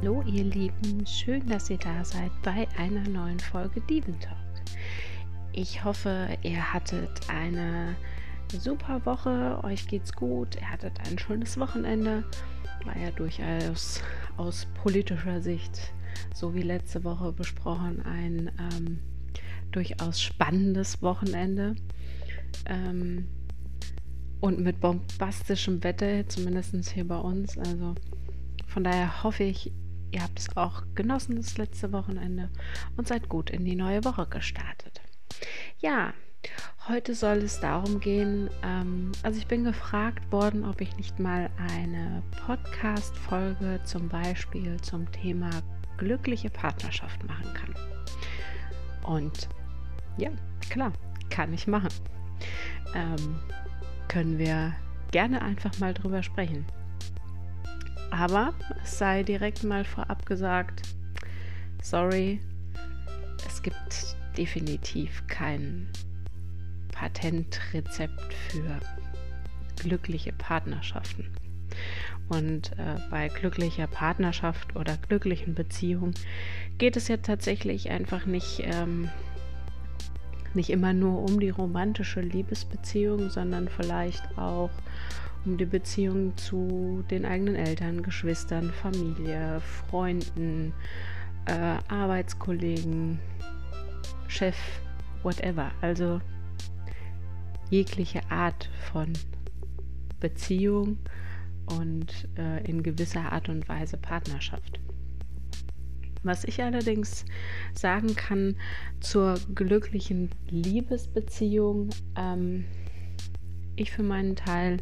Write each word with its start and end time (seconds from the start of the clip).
Hallo 0.00 0.22
ihr 0.22 0.44
Lieben, 0.44 1.04
schön, 1.08 1.44
dass 1.48 1.70
ihr 1.70 1.76
da 1.76 2.04
seid 2.04 2.30
bei 2.42 2.68
einer 2.78 3.02
neuen 3.08 3.40
Folge 3.40 3.80
Dieventalk. 3.80 4.38
Ich 5.52 5.82
hoffe, 5.82 6.28
ihr 6.44 6.72
hattet 6.72 7.28
eine 7.28 7.96
super 8.60 9.04
Woche, 9.04 9.58
euch 9.64 9.88
geht's 9.88 10.12
gut, 10.12 10.54
ihr 10.54 10.70
hattet 10.70 10.92
ein 11.00 11.18
schönes 11.18 11.58
Wochenende. 11.58 12.22
War 12.84 12.96
ja 12.96 13.10
durchaus 13.10 14.00
aus 14.36 14.68
politischer 14.84 15.42
Sicht, 15.42 15.92
so 16.32 16.54
wie 16.54 16.62
letzte 16.62 17.02
Woche 17.02 17.32
besprochen, 17.32 18.00
ein 18.06 18.52
ähm, 18.56 19.00
durchaus 19.72 20.22
spannendes 20.22 21.02
Wochenende. 21.02 21.74
Ähm, 22.66 23.26
und 24.38 24.60
mit 24.60 24.78
bombastischem 24.78 25.82
Wetter, 25.82 26.28
zumindest 26.28 26.88
hier 26.90 27.08
bei 27.08 27.18
uns. 27.18 27.58
Also 27.58 27.96
von 28.68 28.84
daher 28.84 29.24
hoffe 29.24 29.42
ich, 29.42 29.72
ihr 30.10 30.22
habt 30.22 30.38
es 30.38 30.56
auch 30.56 30.82
genossen 30.94 31.36
das 31.36 31.58
letzte 31.58 31.92
Wochenende 31.92 32.50
und 32.96 33.08
seid 33.08 33.28
gut 33.28 33.50
in 33.50 33.64
die 33.64 33.76
neue 33.76 34.04
Woche 34.04 34.26
gestartet. 34.26 35.00
Ja, 35.78 36.12
heute 36.88 37.14
soll 37.14 37.38
es 37.38 37.60
darum 37.60 38.00
gehen, 38.00 38.48
ähm, 38.62 39.12
also 39.22 39.38
ich 39.38 39.46
bin 39.46 39.64
gefragt 39.64 40.30
worden, 40.32 40.64
ob 40.64 40.80
ich 40.80 40.96
nicht 40.96 41.18
mal 41.18 41.50
eine 41.56 42.22
Podcast-Folge 42.46 43.80
zum 43.84 44.08
Beispiel 44.08 44.80
zum 44.80 45.10
Thema 45.12 45.50
glückliche 45.98 46.50
Partnerschaft 46.50 47.22
machen 47.24 47.52
kann. 47.54 47.74
Und 49.04 49.48
ja, 50.16 50.30
klar, 50.70 50.92
kann 51.30 51.52
ich 51.52 51.66
machen. 51.66 51.90
Ähm, 52.94 53.38
können 54.08 54.38
wir 54.38 54.74
gerne 55.10 55.42
einfach 55.42 55.78
mal 55.78 55.94
drüber 55.94 56.22
sprechen. 56.22 56.66
Aber 58.10 58.54
es 58.82 58.98
sei 58.98 59.22
direkt 59.22 59.64
mal 59.64 59.84
vorab 59.84 60.26
gesagt, 60.26 60.82
sorry, 61.82 62.40
es 63.46 63.62
gibt 63.62 64.16
definitiv 64.36 65.26
kein 65.26 65.88
Patentrezept 66.92 68.32
für 68.32 68.80
glückliche 69.76 70.32
Partnerschaften. 70.32 71.26
Und 72.28 72.72
äh, 72.72 72.96
bei 73.10 73.28
glücklicher 73.28 73.86
Partnerschaft 73.86 74.76
oder 74.76 74.96
glücklichen 74.96 75.54
Beziehung 75.54 76.12
geht 76.76 76.96
es 76.96 77.08
ja 77.08 77.16
tatsächlich 77.16 77.90
einfach 77.90 78.26
nicht, 78.26 78.60
ähm, 78.64 79.08
nicht 80.54 80.70
immer 80.70 80.92
nur 80.92 81.22
um 81.22 81.40
die 81.40 81.50
romantische 81.50 82.20
Liebesbeziehung, 82.20 83.30
sondern 83.30 83.68
vielleicht 83.68 84.36
auch 84.36 84.70
um 85.48 85.56
die 85.56 85.64
Beziehung 85.64 86.36
zu 86.36 87.02
den 87.10 87.24
eigenen 87.24 87.54
Eltern, 87.54 88.02
Geschwistern, 88.02 88.70
Familie, 88.70 89.60
Freunden, 89.60 90.74
äh, 91.46 91.78
Arbeitskollegen, 91.88 93.18
Chef, 94.26 94.56
whatever. 95.22 95.70
Also 95.80 96.20
jegliche 97.70 98.20
Art 98.30 98.68
von 98.92 99.14
Beziehung 100.20 100.98
und 101.78 102.28
äh, 102.36 102.62
in 102.68 102.82
gewisser 102.82 103.32
Art 103.32 103.48
und 103.48 103.66
Weise 103.70 103.96
Partnerschaft. 103.96 104.80
Was 106.24 106.44
ich 106.44 106.62
allerdings 106.62 107.24
sagen 107.72 108.14
kann 108.16 108.56
zur 109.00 109.38
glücklichen 109.54 110.28
Liebesbeziehung, 110.50 111.88
ähm, 112.16 112.66
ich 113.76 113.92
für 113.92 114.02
meinen 114.02 114.36
Teil 114.36 114.78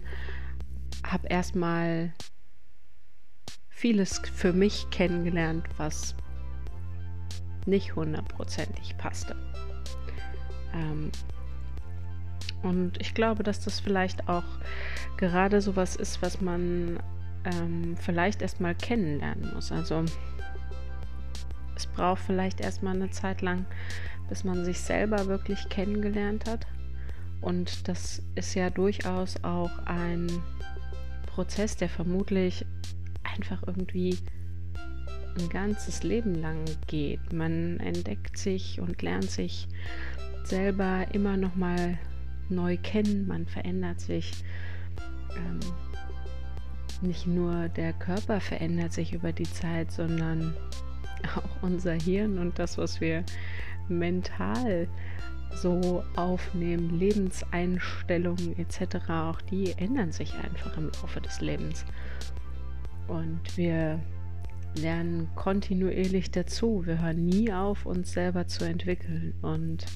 habe 1.13 1.29
erstmal 1.29 2.13
vieles 3.69 4.21
für 4.35 4.53
mich 4.53 4.89
kennengelernt, 4.91 5.67
was 5.77 6.15
nicht 7.67 7.95
hundertprozentig 7.95 8.97
passte. 8.97 9.37
Ähm, 10.73 11.11
und 12.63 13.01
ich 13.01 13.15
glaube, 13.15 13.43
dass 13.43 13.61
das 13.61 13.81
vielleicht 13.81 14.29
auch 14.29 14.45
gerade 15.17 15.61
so 15.61 15.77
was 15.77 15.97
ist, 15.97 16.23
was 16.23 16.41
man 16.41 16.99
ähm, 17.45 17.97
vielleicht 17.97 18.43
erstmal 18.43 18.75
kennenlernen 18.75 19.55
muss. 19.55 19.71
Also 19.71 20.05
es 21.75 21.87
braucht 21.87 22.23
vielleicht 22.23 22.61
erstmal 22.61 22.95
eine 22.95 23.11
Zeit 23.11 23.43
lang, 23.43 23.67
bis 24.29 24.43
man 24.43 24.65
sich 24.65 24.81
selber 24.81 25.27
wirklich 25.27 25.69
kennengelernt 25.69 26.49
hat. 26.49 26.67
Und 27.41 27.87
das 27.89 28.23
ist 28.35 28.55
ja 28.55 28.71
durchaus 28.71 29.37
auch 29.45 29.71
ein 29.85 30.29
Prozess, 31.37 31.77
der 31.77 31.91
vermutlich 31.91 32.65
einfach 33.23 33.63
irgendwie 33.67 34.17
ein 35.39 35.51
ganzes 35.51 36.03
Leben 36.03 36.35
lang 36.35 36.65
geht. 36.87 37.31
Man 37.31 37.79
entdeckt 37.79 38.39
sich 38.39 38.81
und 38.81 39.03
lernt 39.03 39.31
sich 39.31 39.69
selber 40.45 41.05
immer 41.13 41.37
noch 41.37 41.55
mal 41.55 41.99
neu 42.49 42.79
kennen. 42.79 43.27
Man 43.27 43.45
verändert 43.47 44.01
sich. 44.01 44.33
Ähm, 45.37 45.61
nicht 47.03 47.27
nur 47.27 47.69
der 47.69 47.93
Körper 47.93 48.41
verändert 48.41 48.95
sich 48.95 49.13
über 49.13 49.33
die 49.33 49.51
Zeit, 49.51 49.93
sondern 49.93 50.55
auch 51.37 51.63
unser 51.63 51.93
Hirn 51.93 52.39
und 52.39 52.59
das, 52.59 52.79
was 52.79 53.03
wir 53.03 53.25
mental 53.91 54.89
so 55.55 56.05
aufnehmen, 56.17 56.99
Lebenseinstellungen 56.99 58.59
etc., 58.59 59.09
auch 59.09 59.41
die 59.41 59.73
ändern 59.73 60.13
sich 60.13 60.35
einfach 60.35 60.77
im 60.77 60.87
Laufe 60.87 61.21
des 61.21 61.41
Lebens. 61.41 61.85
Und 63.09 63.57
wir 63.57 64.01
lernen 64.77 65.29
kontinuierlich 65.35 66.31
dazu. 66.31 66.85
Wir 66.85 67.01
hören 67.01 67.25
nie 67.25 67.51
auf, 67.53 67.87
uns 67.87 68.13
selber 68.13 68.47
zu 68.47 68.65
entwickeln. 68.65 69.35
Und 69.43 69.87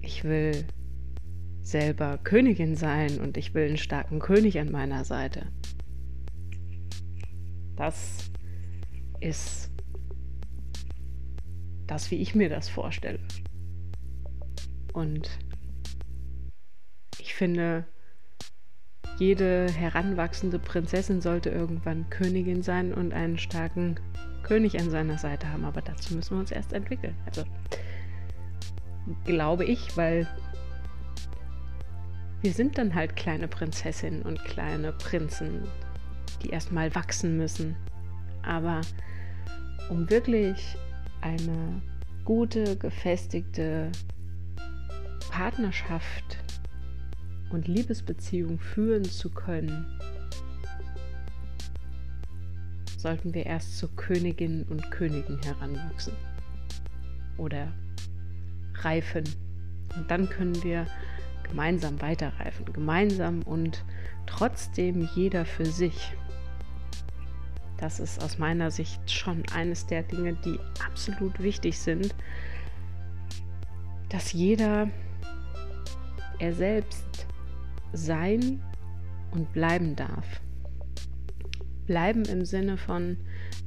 ich 0.00 0.24
will 0.24 0.64
selber 1.62 2.18
Königin 2.18 2.76
sein 2.76 3.18
und 3.18 3.36
ich 3.36 3.54
will 3.54 3.66
einen 3.66 3.76
starken 3.76 4.20
König 4.20 4.58
an 4.60 4.70
meiner 4.70 5.04
Seite. 5.04 5.46
Das 7.74 8.30
ist 9.20 9.70
das, 11.86 12.10
wie 12.10 12.16
ich 12.16 12.34
mir 12.34 12.48
das 12.48 12.68
vorstelle. 12.68 13.18
Und 14.92 15.38
ich 17.18 17.34
finde, 17.34 17.84
jede 19.18 19.70
heranwachsende 19.70 20.58
Prinzessin 20.58 21.20
sollte 21.20 21.50
irgendwann 21.50 22.08
Königin 22.10 22.62
sein 22.62 22.94
und 22.94 23.12
einen 23.12 23.38
starken 23.38 23.96
König 24.46 24.78
an 24.80 24.90
seiner 24.90 25.18
Seite 25.18 25.52
haben. 25.52 25.64
Aber 25.64 25.82
dazu 25.82 26.14
müssen 26.14 26.36
wir 26.36 26.40
uns 26.40 26.52
erst 26.52 26.72
entwickeln. 26.72 27.16
Also 27.26 27.44
glaube 29.24 29.64
ich, 29.64 29.96
weil 29.96 30.26
wir 32.42 32.52
sind 32.52 32.78
dann 32.78 32.94
halt 32.94 33.16
kleine 33.16 33.48
Prinzessinnen 33.48 34.22
und 34.22 34.42
kleine 34.44 34.92
Prinzen 34.92 35.64
die 36.42 36.50
erstmal 36.50 36.94
wachsen 36.94 37.36
müssen. 37.36 37.76
Aber 38.42 38.80
um 39.90 40.08
wirklich 40.10 40.76
eine 41.20 41.82
gute, 42.24 42.76
gefestigte 42.76 43.90
Partnerschaft 45.30 46.38
und 47.50 47.68
Liebesbeziehung 47.68 48.58
führen 48.58 49.04
zu 49.04 49.30
können, 49.30 49.86
sollten 52.96 53.34
wir 53.34 53.46
erst 53.46 53.78
zu 53.78 53.88
Königinnen 53.88 54.64
und 54.64 54.90
Königen 54.90 55.40
heranwachsen 55.42 56.14
oder 57.36 57.72
reifen. 58.74 59.24
Und 59.96 60.10
dann 60.10 60.28
können 60.28 60.62
wir 60.62 60.86
gemeinsam 61.42 62.00
weiterreifen, 62.00 62.72
gemeinsam 62.72 63.42
und 63.42 63.84
trotzdem 64.26 65.08
jeder 65.14 65.44
für 65.44 65.66
sich. 65.66 66.12
Das 67.78 68.00
ist 68.00 68.22
aus 68.22 68.38
meiner 68.38 68.70
Sicht 68.70 69.10
schon 69.10 69.42
eines 69.54 69.86
der 69.86 70.02
Dinge, 70.02 70.34
die 70.34 70.58
absolut 70.84 71.40
wichtig 71.42 71.78
sind, 71.78 72.14
dass 74.08 74.32
jeder 74.32 74.88
er 76.38 76.52
selbst 76.52 77.26
sein 77.92 78.62
und 79.32 79.52
bleiben 79.52 79.96
darf. 79.96 80.40
Bleiben 81.86 82.24
im 82.24 82.44
Sinne 82.44 82.76
von, 82.76 83.16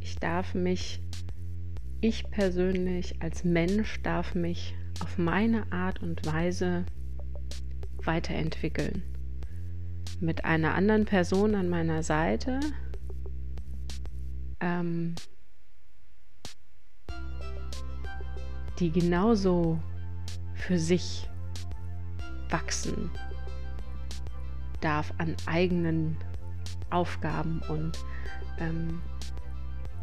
ich 0.01 0.17
darf 0.17 0.53
mich, 0.53 1.01
ich 2.01 2.29
persönlich 2.29 3.21
als 3.21 3.43
Mensch 3.43 4.01
darf 4.01 4.35
mich 4.35 4.75
auf 5.01 5.17
meine 5.17 5.71
Art 5.71 6.01
und 6.01 6.25
Weise 6.25 6.85
weiterentwickeln. 8.03 9.03
Mit 10.19 10.43
einer 10.43 10.73
anderen 10.73 11.05
Person 11.05 11.55
an 11.55 11.69
meiner 11.69 12.03
Seite, 12.03 12.59
ähm, 14.59 15.15
die 18.79 18.91
genauso 18.91 19.79
für 20.55 20.77
sich 20.77 21.29
wachsen 22.49 23.09
darf 24.81 25.13
an 25.17 25.35
eigenen 25.45 26.17
Aufgaben 26.91 27.61
und 27.69 27.97
ähm, 28.59 29.01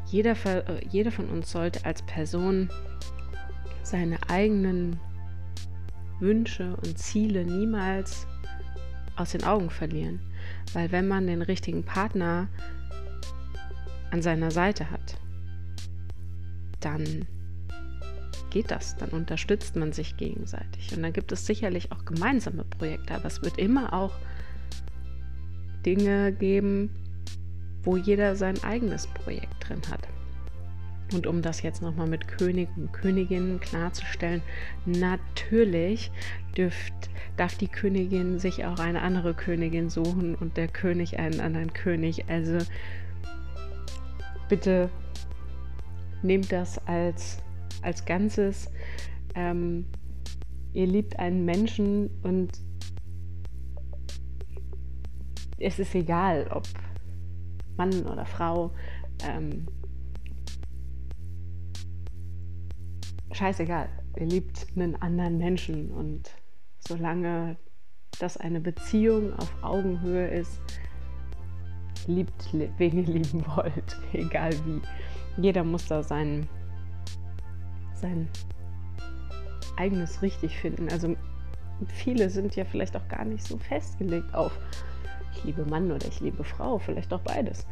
jeder, 0.07 0.37
äh, 0.47 0.87
jeder 0.89 1.11
von 1.11 1.29
uns 1.29 1.51
sollte 1.51 1.85
als 1.85 2.03
Person 2.03 2.71
seine 3.83 4.19
eigenen 4.29 4.99
Wünsche 6.21 6.77
und 6.77 6.99
Ziele 6.99 7.45
niemals 7.45 8.27
aus 9.17 9.33
den 9.33 9.45
Augen 9.45 9.71
verlieren. 9.71 10.21
Weil 10.73 10.93
wenn 10.93 11.09
man 11.09 11.27
den 11.27 11.43
richtigen 11.43 11.85
Partner 11.85 12.49
an 14.11 14.23
seiner 14.23 14.51
Seite 14.51 14.91
hat, 14.91 15.19
dann 16.81 17.27
geht 18.51 18.71
das, 18.71 18.97
dann 18.97 19.11
unterstützt 19.11 19.77
man 19.77 19.93
sich 19.93 20.17
gegenseitig. 20.17 20.97
Und 20.97 21.03
dann 21.03 21.13
gibt 21.13 21.33
es 21.33 21.47
sicherlich 21.47 21.93
auch 21.93 22.05
gemeinsame 22.05 22.65
Projekte, 22.65 23.15
aber 23.15 23.27
es 23.27 23.43
wird 23.43 23.59
immer 23.59 23.93
auch 23.93 24.13
Dinge 25.87 26.33
geben, 26.33 26.91
wo 27.85 27.97
jeder 27.97 28.35
sein 28.37 28.63
eigenes 28.65 29.07
Projekt 29.07 29.69
drin 29.69 29.81
hat. 29.91 30.07
Und 31.15 31.29
um 31.29 31.41
das 31.41 31.63
jetzt 31.63 31.83
nochmal 31.83 32.09
mit 32.09 32.27
König 32.27 32.69
und 32.77 32.93
Königinnen 32.93 33.61
klarzustellen, 33.61 34.43
natürlich 34.85 36.11
dürft, 36.57 36.93
darf 37.37 37.57
die 37.57 37.69
Königin 37.69 38.41
sich 38.41 38.65
auch 38.65 38.81
eine 38.81 39.03
andere 39.03 39.33
Königin 39.33 39.89
suchen 39.89 40.35
und 40.35 40.57
der 40.57 40.67
König 40.67 41.19
einen 41.21 41.39
anderen 41.39 41.73
König. 41.73 42.25
Also 42.29 42.59
bitte 44.49 44.91
nehmt 46.23 46.51
das 46.51 46.85
als, 46.89 47.39
als 47.83 48.05
Ganzes. 48.05 48.73
Ähm, 49.37 49.87
ihr 50.73 50.89
liebt 50.89 51.21
einen 51.21 51.45
Menschen 51.45 52.11
und 52.25 52.51
es 55.59 55.79
ist 55.79 55.95
egal, 55.95 56.49
ob 56.51 56.65
Mann 57.77 58.07
oder 58.07 58.27
Frau. 58.27 58.73
Ähm, 59.23 59.67
scheißegal. 63.33 63.89
Ihr 64.19 64.27
liebt 64.27 64.67
einen 64.77 64.97
anderen 64.97 65.39
Menschen 65.39 65.91
und 65.91 66.31
solange 66.79 67.57
das 68.19 68.37
eine 68.37 68.61
Beziehung 68.61 69.35
auf 69.35 69.53
Augenhöhe 69.63 70.29
ist, 70.29 70.61
liebt, 72.07 72.53
wen 72.53 72.99
ihr 72.99 73.07
lieben 73.07 73.45
wollt, 73.55 73.99
egal 74.13 74.53
wie. 74.65 74.81
Jeder 75.39 75.65
muss 75.65 75.87
da 75.87 76.03
sein, 76.03 76.49
sein 77.93 78.29
eigenes 79.77 80.23
richtig 80.23 80.57
finden. 80.57 80.89
Also 80.89 81.15
viele 81.89 82.31
sind 82.31 82.57
ja 82.57 82.65
vielleicht 82.65 82.97
auch 82.97 83.07
gar 83.09 83.25
nicht 83.27 83.47
so 83.47 83.59
festgelegt 83.59 84.35
auf 84.35 84.59
ich 85.37 85.45
liebe 85.45 85.65
Mann 85.65 85.91
oder 85.93 86.07
ich 86.07 86.21
liebe 86.21 86.45
Frau, 86.45 86.79
vielleicht 86.79 87.13
auch 87.13 87.21
beides. 87.21 87.67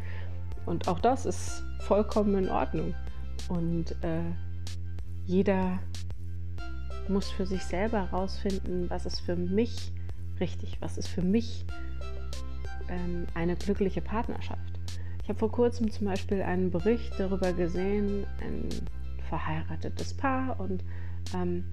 Und 0.66 0.88
auch 0.88 1.00
das 1.00 1.26
ist 1.26 1.64
vollkommen 1.80 2.44
in 2.44 2.48
Ordnung. 2.48 2.94
Und 3.48 3.92
äh, 4.02 4.22
jeder 5.26 5.78
muss 7.08 7.30
für 7.30 7.46
sich 7.46 7.62
selber 7.64 8.10
herausfinden, 8.10 8.86
was 8.88 9.06
ist 9.06 9.20
für 9.20 9.36
mich 9.36 9.92
richtig, 10.40 10.78
was 10.80 10.96
ist 10.96 11.08
für 11.08 11.22
mich 11.22 11.66
ähm, 12.88 13.26
eine 13.34 13.56
glückliche 13.56 14.00
Partnerschaft. 14.00 14.60
Ich 15.22 15.28
habe 15.28 15.38
vor 15.38 15.52
kurzem 15.52 15.90
zum 15.90 16.06
Beispiel 16.06 16.42
einen 16.42 16.70
Bericht 16.70 17.12
darüber 17.18 17.52
gesehen, 17.52 18.26
ein 18.40 18.68
verheiratetes 19.28 20.14
Paar 20.14 20.60
und 20.60 20.84
ähm, 21.34 21.64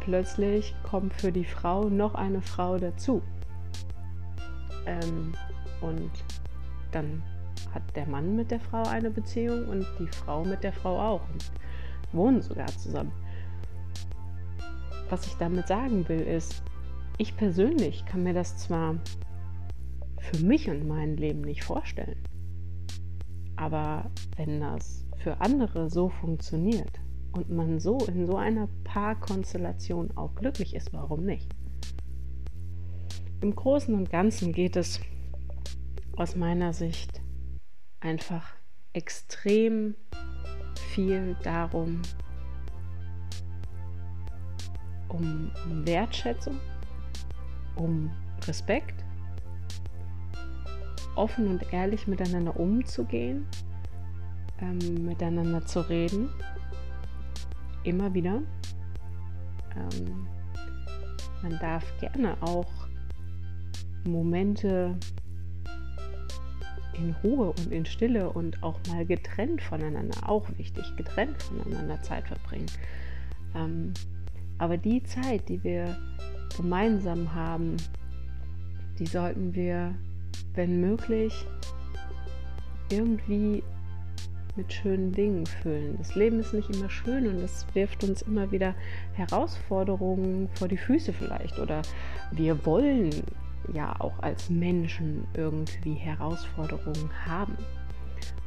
plötzlich 0.00 0.74
kommt 0.82 1.14
für 1.14 1.32
die 1.32 1.44
Frau 1.44 1.88
noch 1.88 2.14
eine 2.14 2.42
Frau 2.42 2.78
dazu. 2.78 3.22
Ähm, 4.86 5.32
und 5.80 6.10
dann 6.92 7.22
hat 7.74 7.82
der 7.94 8.06
Mann 8.06 8.36
mit 8.36 8.50
der 8.50 8.60
Frau 8.60 8.82
eine 8.82 9.10
Beziehung 9.10 9.66
und 9.66 9.86
die 9.98 10.06
Frau 10.06 10.44
mit 10.44 10.64
der 10.64 10.72
Frau 10.72 10.98
auch 10.98 11.22
und 11.30 11.50
wohnen 12.12 12.42
sogar 12.42 12.68
zusammen. 12.68 13.12
Was 15.08 15.26
ich 15.26 15.34
damit 15.34 15.68
sagen 15.68 16.08
will, 16.08 16.20
ist, 16.20 16.62
ich 17.18 17.36
persönlich 17.36 18.04
kann 18.06 18.22
mir 18.22 18.34
das 18.34 18.56
zwar 18.56 18.96
für 20.18 20.44
mich 20.44 20.68
und 20.70 20.86
mein 20.86 21.16
Leben 21.16 21.40
nicht 21.42 21.64
vorstellen, 21.64 22.22
aber 23.56 24.10
wenn 24.36 24.60
das 24.60 25.06
für 25.18 25.40
andere 25.40 25.90
so 25.90 26.08
funktioniert 26.08 27.00
und 27.32 27.50
man 27.50 27.78
so 27.78 27.98
in 28.06 28.26
so 28.26 28.36
einer 28.36 28.68
Paarkonstellation 28.84 30.16
auch 30.16 30.34
glücklich 30.34 30.74
ist, 30.74 30.92
warum 30.92 31.24
nicht? 31.24 31.54
Im 33.42 33.56
Großen 33.56 33.94
und 33.94 34.10
Ganzen 34.10 34.52
geht 34.52 34.76
es 34.76 35.00
aus 36.16 36.36
meiner 36.36 36.74
Sicht 36.74 37.22
einfach 38.00 38.52
extrem 38.92 39.94
viel 40.92 41.34
darum, 41.42 42.02
um 45.08 45.50
Wertschätzung, 45.86 46.60
um 47.76 48.10
Respekt, 48.46 49.04
offen 51.14 51.48
und 51.48 51.72
ehrlich 51.72 52.06
miteinander 52.06 52.60
umzugehen, 52.60 53.46
ähm, 54.60 55.06
miteinander 55.06 55.64
zu 55.64 55.80
reden, 55.88 56.28
immer 57.84 58.12
wieder. 58.12 58.42
Ähm, 59.74 60.26
man 61.42 61.58
darf 61.58 61.84
gerne 62.00 62.36
auch 62.42 62.89
Momente 64.04 64.96
in 66.94 67.14
Ruhe 67.24 67.50
und 67.50 67.72
in 67.72 67.84
Stille 67.86 68.30
und 68.30 68.62
auch 68.62 68.78
mal 68.88 69.04
getrennt 69.06 69.62
voneinander, 69.62 70.28
auch 70.28 70.46
wichtig, 70.58 70.84
getrennt 70.96 71.42
voneinander 71.42 72.00
Zeit 72.02 72.26
verbringen. 72.28 72.66
Ähm, 73.54 73.92
aber 74.58 74.76
die 74.76 75.02
Zeit, 75.02 75.48
die 75.48 75.62
wir 75.64 75.96
gemeinsam 76.56 77.34
haben, 77.34 77.76
die 78.98 79.06
sollten 79.06 79.54
wir, 79.54 79.94
wenn 80.54 80.80
möglich, 80.80 81.46
irgendwie 82.90 83.62
mit 84.56 84.72
schönen 84.72 85.12
Dingen 85.12 85.46
füllen. 85.46 85.96
Das 85.96 86.14
Leben 86.16 86.40
ist 86.40 86.52
nicht 86.52 86.68
immer 86.74 86.90
schön 86.90 87.26
und 87.26 87.36
es 87.36 87.64
wirft 87.72 88.04
uns 88.04 88.22
immer 88.22 88.50
wieder 88.50 88.74
Herausforderungen 89.14 90.48
vor 90.54 90.68
die 90.68 90.76
Füße 90.76 91.12
vielleicht 91.12 91.58
oder 91.58 91.82
wir 92.32 92.66
wollen 92.66 93.10
ja 93.72 93.98
auch 94.00 94.18
als 94.20 94.50
Menschen 94.50 95.26
irgendwie 95.34 95.94
Herausforderungen 95.94 97.10
haben. 97.26 97.56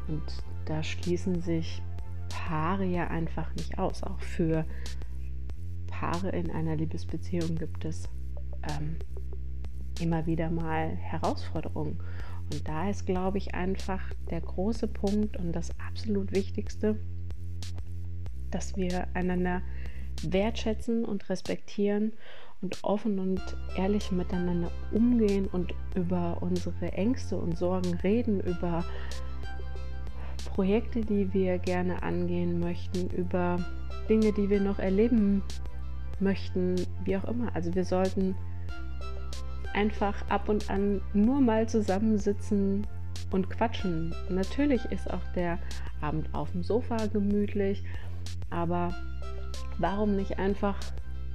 Und 0.08 0.44
da 0.66 0.84
schließen 0.84 1.42
sich 1.42 1.82
Paare 2.30 2.86
ja 2.86 3.08
einfach 3.08 3.54
nicht 3.56 3.78
aus. 3.80 4.04
Auch 4.04 4.20
für 4.20 4.66
Paare 5.88 6.30
in 6.30 6.52
einer 6.52 6.76
Liebesbeziehung 6.76 7.56
gibt 7.56 7.86
es 7.86 8.10
ähm, 8.70 8.98
immer 10.00 10.26
wieder 10.26 10.50
mal 10.50 10.90
Herausforderungen. 10.90 12.00
Und 12.52 12.68
da 12.68 12.90
ist, 12.90 13.06
glaube 13.06 13.38
ich, 13.38 13.56
einfach 13.56 14.02
der 14.30 14.42
große 14.42 14.88
Punkt 14.88 15.38
und 15.38 15.54
das 15.54 15.72
absolut 15.80 16.34
Wichtigste, 16.34 17.00
dass 18.52 18.76
wir 18.76 19.08
einander 19.14 19.62
wertschätzen 20.22 21.06
und 21.06 21.30
respektieren 21.30 22.14
und 22.64 22.80
offen 22.82 23.20
und 23.20 23.42
ehrlich 23.76 24.12
miteinander 24.12 24.72
umgehen 24.92 25.48
und 25.52 25.74
über 25.96 26.38
unsere 26.42 26.94
Ängste 26.94 27.38
und 27.38 27.58
Sorgen 27.58 27.94
reden, 27.96 28.40
über 28.40 28.84
Projekte, 30.46 31.02
die 31.02 31.32
wir 31.34 31.58
gerne 31.60 32.02
angehen 32.02 32.60
möchten, 32.60 33.10
über 33.10 33.60
Dinge, 34.08 34.32
die 34.32 34.50
wir 34.50 34.62
noch 34.62 34.80
erleben 34.80 35.44
möchten, 36.20 36.76
wie 37.04 37.18
auch 37.18 37.26
immer. 37.26 37.54
Also 37.54 37.76
wir 37.76 37.84
sollten 37.84 38.36
einfach 39.74 40.16
ab 40.30 40.48
und 40.48 40.70
an 40.70 41.02
nur 41.14 41.42
mal 41.42 41.68
zusammensitzen 41.68 42.88
und 43.32 43.50
quatschen. 43.50 44.16
Natürlich 44.30 44.86
ist 44.86 45.12
auch 45.12 45.24
der 45.36 45.60
Abend 46.02 46.34
auf 46.34 46.52
dem 46.52 46.64
Sofa 46.64 47.08
gemütlich, 47.08 47.84
aber 48.52 48.94
warum 49.80 50.16
nicht 50.16 50.38
einfach 50.38 50.78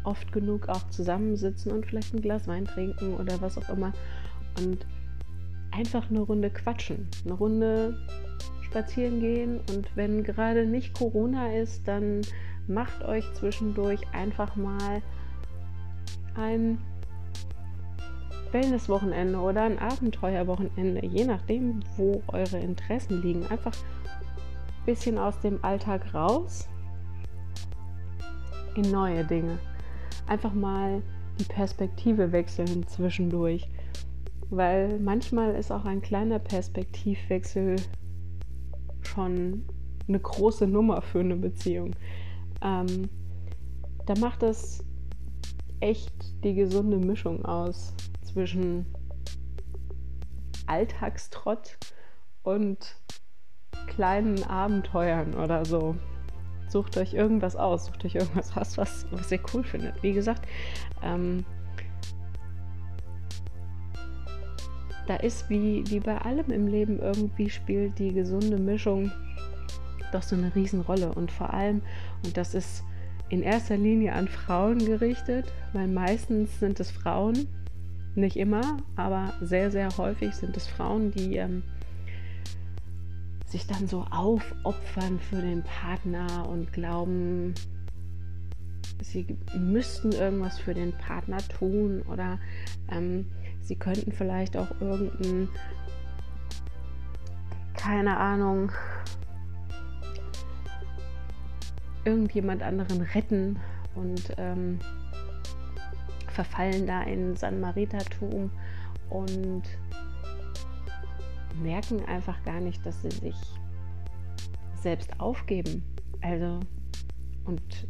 oft 0.09 0.33
genug 0.33 0.69
auch 0.69 0.89
zusammensitzen 0.89 1.71
und 1.71 1.87
vielleicht 1.87 2.15
ein 2.15 2.23
Glas 2.23 2.49
Wein 2.49 2.65
trinken 2.65 3.15
oder 3.15 3.41
was 3.41 3.59
auch 3.59 3.69
immer 3.69 3.93
und 4.59 4.87
einfach 5.71 6.09
eine 6.11 6.21
Runde 6.21 6.51
quatschen, 6.51 7.09
eine 7.25 7.35
Runde 7.35 7.97
spazieren 8.63 9.21
gehen 9.21 9.61
und 9.71 9.95
wenn 9.97 10.25
gerade 10.25 10.67
nicht 10.67 10.95
Corona 10.95 11.53
ist, 11.53 11.87
dann 11.87 12.23
macht 12.67 13.05
euch 13.05 13.25
zwischendurch 13.35 14.01
einfach 14.13 14.57
mal 14.57 15.03
ein 16.35 16.79
Wellnesswochenende 18.53 19.39
oder 19.39 19.63
ein 19.63 19.79
Abenteuerwochenende, 19.79 21.05
je 21.07 21.25
nachdem, 21.27 21.81
wo 21.97 22.23
eure 22.29 22.59
Interessen 22.59 23.21
liegen. 23.23 23.47
Einfach 23.47 23.73
ein 23.75 24.87
bisschen 24.87 25.19
aus 25.19 25.39
dem 25.41 25.63
Alltag 25.63 26.15
raus 26.15 26.69
in 28.75 28.91
neue 28.91 29.25
Dinge. 29.25 29.59
Einfach 30.29 30.55
mal 30.55 31.03
die 31.39 31.45
Perspektive 31.45 32.33
wechseln 32.33 32.87
zwischendurch. 32.87 33.69
Weil 34.51 34.99
manchmal 34.99 35.55
ist 35.55 35.71
auch 35.71 35.85
ein 35.85 36.01
kleiner 36.01 36.39
Perspektivwechsel 36.39 37.77
schon 39.03 39.65
eine 40.07 40.21
große 40.21 40.67
Nummer 40.67 41.03
für 41.03 41.21
eine 41.21 41.37
Beziehung. 41.37 41.95
Ähm, 42.63 43.09
da 44.07 44.15
macht 44.21 44.43
es 44.43 44.85
echt 45.81 46.13
die 46.45 46.55
gesunde 46.55 46.99
Mischung 46.99 47.45
aus 47.45 47.95
zwischen 48.23 48.87
Alltagstrott 50.67 51.79
und 52.43 52.97
kleinen 53.87 54.43
Abenteuern 54.45 55.35
oder 55.35 55.65
so. 55.65 55.95
Sucht 56.69 56.97
euch 56.97 57.15
irgendwas 57.15 57.57
aus, 57.57 57.87
sucht 57.87 58.05
euch 58.05 58.15
irgendwas 58.15 58.57
aus, 58.57 58.79
was, 58.79 59.07
was 59.11 59.33
ihr 59.33 59.41
cool 59.53 59.65
findet. 59.65 60.03
Wie 60.03 60.13
gesagt, 60.13 60.47
ähm, 61.03 61.45
da 65.07 65.17
ist 65.17 65.49
wie, 65.49 65.83
wie 65.89 66.01
bei 66.01 66.19
allem 66.19 66.51
im 66.51 66.67
Leben 66.67 67.01
irgendwie 67.01 67.49
spielt 67.49 67.99
die 67.99 68.13
gesunde 68.13 68.59
Mischung 68.59 69.11
doch 70.13 70.23
so 70.23 70.37
eine 70.37 70.55
Riesenrolle. 70.55 71.13
Und 71.13 71.33
vor 71.33 71.53
allem, 71.53 71.83
und 72.25 72.37
das 72.37 72.55
ist 72.55 72.85
in 73.31 73.43
erster 73.43 73.77
Linie 73.77 74.13
an 74.13 74.29
Frauen 74.29 74.79
gerichtet, 74.79 75.53
weil 75.73 75.89
meistens 75.89 76.59
sind 76.61 76.81
es 76.81 76.91
Frauen, 76.91 77.47
nicht 78.15 78.37
immer, 78.37 78.79
aber 78.97 79.35
sehr, 79.41 79.71
sehr 79.71 79.97
häufig 79.97 80.35
sind 80.35 80.57
es 80.57 80.67
Frauen, 80.67 81.11
die 81.13 81.37
ähm, 81.37 81.63
sich 83.49 83.67
dann 83.67 83.89
so 83.89 84.05
aufopfern 84.11 85.19
für 85.19 85.41
den 85.41 85.63
Partner 85.63 86.49
und 86.49 86.73
glauben, 86.73 87.55
sie 89.03 89.39
müssten 89.57 90.13
irgendwas 90.13 90.59
für 90.59 90.75
den 90.75 90.93
Partner 90.93 91.39
tun 91.39 92.03
oder 92.03 92.39
ähm, 92.91 93.27
sie 93.61 93.77
könnten 93.77 94.13
vielleicht 94.13 94.57
auch 94.57 94.69
irgendeinen, 94.81 95.49
keine 97.75 98.19
Ahnung, 98.19 98.71
irgendjemand 102.05 102.63
anderen 102.63 103.01
retten 103.01 103.59
und 103.95 104.35
ähm, 104.37 104.79
verfallen 106.29 106.87
da 106.87 107.03
in 107.03 107.37
San 107.37 107.61
Maritertum 107.61 108.51
und 109.11 109.63
merken 111.59 112.05
einfach 112.05 112.43
gar 112.45 112.61
nicht, 112.61 112.85
dass 112.85 113.03
sie 113.03 113.11
sich 113.11 113.37
selbst 114.75 115.19
aufgeben. 115.21 115.83
Also, 116.21 116.61
und 117.45 117.89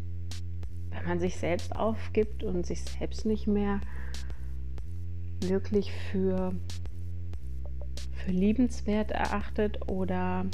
wenn 0.91 1.05
man 1.07 1.21
sich 1.21 1.37
selbst 1.37 1.75
aufgibt 1.77 2.43
und 2.43 2.67
sich 2.67 2.83
selbst 2.83 3.25
nicht 3.25 3.47
mehr 3.47 3.81
wirklich 5.41 5.93
für, 5.93 6.53
für 8.13 8.31
liebenswert 8.31 9.11
erachtet 9.11 9.89
oder 9.89 10.47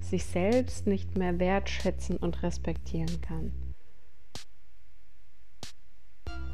sich 0.00 0.24
selbst 0.24 0.86
nicht 0.86 1.16
mehr 1.16 1.38
wertschätzen 1.38 2.16
und 2.16 2.42
respektieren 2.42 3.20
kann, 3.20 3.52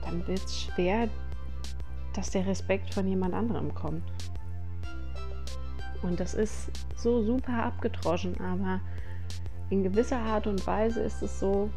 dann 0.03 0.27
wird 0.27 0.45
es 0.45 0.63
schwer, 0.63 1.09
dass 2.15 2.31
der 2.31 2.47
Respekt 2.47 2.95
von 2.95 3.07
jemand 3.07 3.35
anderem 3.35 3.75
kommt. 3.75 4.05
Und 6.03 6.21
das 6.21 6.35
ist 6.35 6.71
so 6.97 7.23
super 7.23 7.65
abgedroschen, 7.65 8.41
aber 8.41 8.81
in 9.71 9.83
gewisser 9.83 10.19
Art 10.19 10.47
und 10.47 10.67
Weise 10.67 11.01
ist 11.01 11.23
es 11.23 11.41
so, 11.41 11.71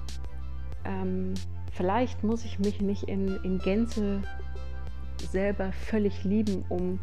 ähm, 0.86 1.34
vielleicht 1.72 2.24
muss 2.24 2.46
ich 2.46 2.60
mich 2.60 2.82
nicht 2.82 3.04
in, 3.04 3.38
in 3.44 3.58
Gänze 3.60 4.22
selber 5.32 5.72
völlig 5.72 6.24
lieben, 6.24 6.64
um 6.70 7.00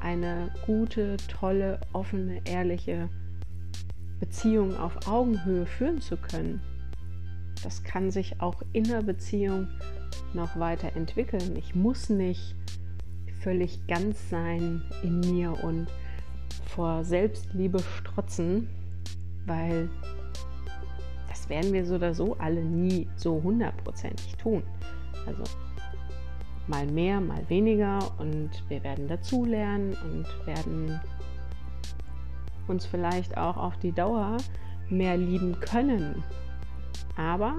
eine 0.00 0.52
gute, 0.64 1.16
tolle, 1.28 1.80
offene, 1.92 2.40
ehrliche 2.44 3.08
Beziehung 4.20 4.76
auf 4.76 5.08
Augenhöhe 5.08 5.66
führen 5.66 6.00
zu 6.00 6.16
können. 6.16 6.60
Das 7.62 7.82
kann 7.82 8.10
sich 8.10 8.40
auch 8.40 8.62
in 8.72 8.84
der 8.84 9.02
Beziehung 9.02 9.68
noch 10.34 10.58
weiter 10.58 10.94
entwickeln. 10.94 11.56
Ich 11.56 11.74
muss 11.74 12.08
nicht 12.08 12.54
völlig 13.48 13.86
ganz 13.86 14.28
sein 14.28 14.82
in 15.02 15.20
mir 15.20 15.64
und 15.64 15.86
vor 16.66 17.02
Selbstliebe 17.02 17.78
strotzen, 17.78 18.68
weil 19.46 19.88
das 21.30 21.48
werden 21.48 21.72
wir 21.72 21.86
so 21.86 21.94
oder 21.94 22.12
so 22.12 22.36
alle 22.36 22.62
nie 22.62 23.08
so 23.16 23.42
hundertprozentig 23.42 24.36
tun. 24.36 24.62
Also 25.26 25.44
mal 26.66 26.86
mehr, 26.88 27.22
mal 27.22 27.42
weniger 27.48 27.98
und 28.18 28.50
wir 28.68 28.84
werden 28.84 29.08
dazulernen 29.08 29.96
und 30.04 30.26
werden 30.46 31.00
uns 32.66 32.84
vielleicht 32.84 33.38
auch 33.38 33.56
auf 33.56 33.78
die 33.78 33.92
Dauer 33.92 34.36
mehr 34.90 35.16
lieben 35.16 35.58
können. 35.60 36.22
Aber 37.16 37.56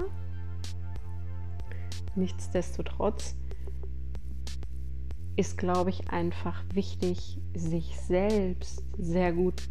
nichtsdestotrotz 2.14 3.39
ist, 5.40 5.58
glaube 5.58 5.90
ich, 5.90 6.10
einfach 6.10 6.62
wichtig, 6.72 7.38
sich 7.54 7.98
selbst 7.98 8.84
sehr 8.98 9.32
gut 9.32 9.68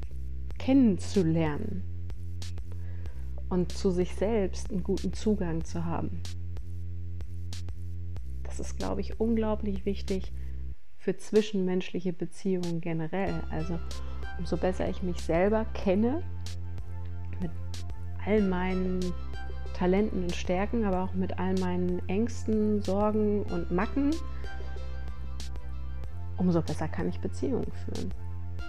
kennenzulernen 0.57 1.83
und 3.49 3.71
zu 3.71 3.91
sich 3.91 4.15
selbst 4.15 4.69
einen 4.71 4.83
guten 4.83 5.13
Zugang 5.13 5.63
zu 5.63 5.85
haben 5.85 6.21
ist, 8.59 8.77
glaube 8.77 9.01
ich, 9.01 9.19
unglaublich 9.19 9.85
wichtig 9.85 10.31
für 10.97 11.17
zwischenmenschliche 11.17 12.13
Beziehungen 12.13 12.81
generell. 12.81 13.41
Also 13.49 13.79
umso 14.37 14.57
besser 14.57 14.89
ich 14.89 15.01
mich 15.01 15.19
selber 15.21 15.65
kenne, 15.73 16.23
mit 17.41 17.51
all 18.25 18.41
meinen 18.41 18.99
Talenten 19.73 20.23
und 20.23 20.35
Stärken, 20.35 20.83
aber 20.83 21.03
auch 21.03 21.13
mit 21.13 21.39
all 21.39 21.57
meinen 21.59 22.07
Ängsten, 22.09 22.81
Sorgen 22.81 23.43
und 23.43 23.71
Macken, 23.71 24.11
umso 26.39 26.61
besser 26.61 26.87
kann 26.87 27.09
ich 27.09 27.19
Beziehungen 27.19 27.71
führen. 27.85 28.13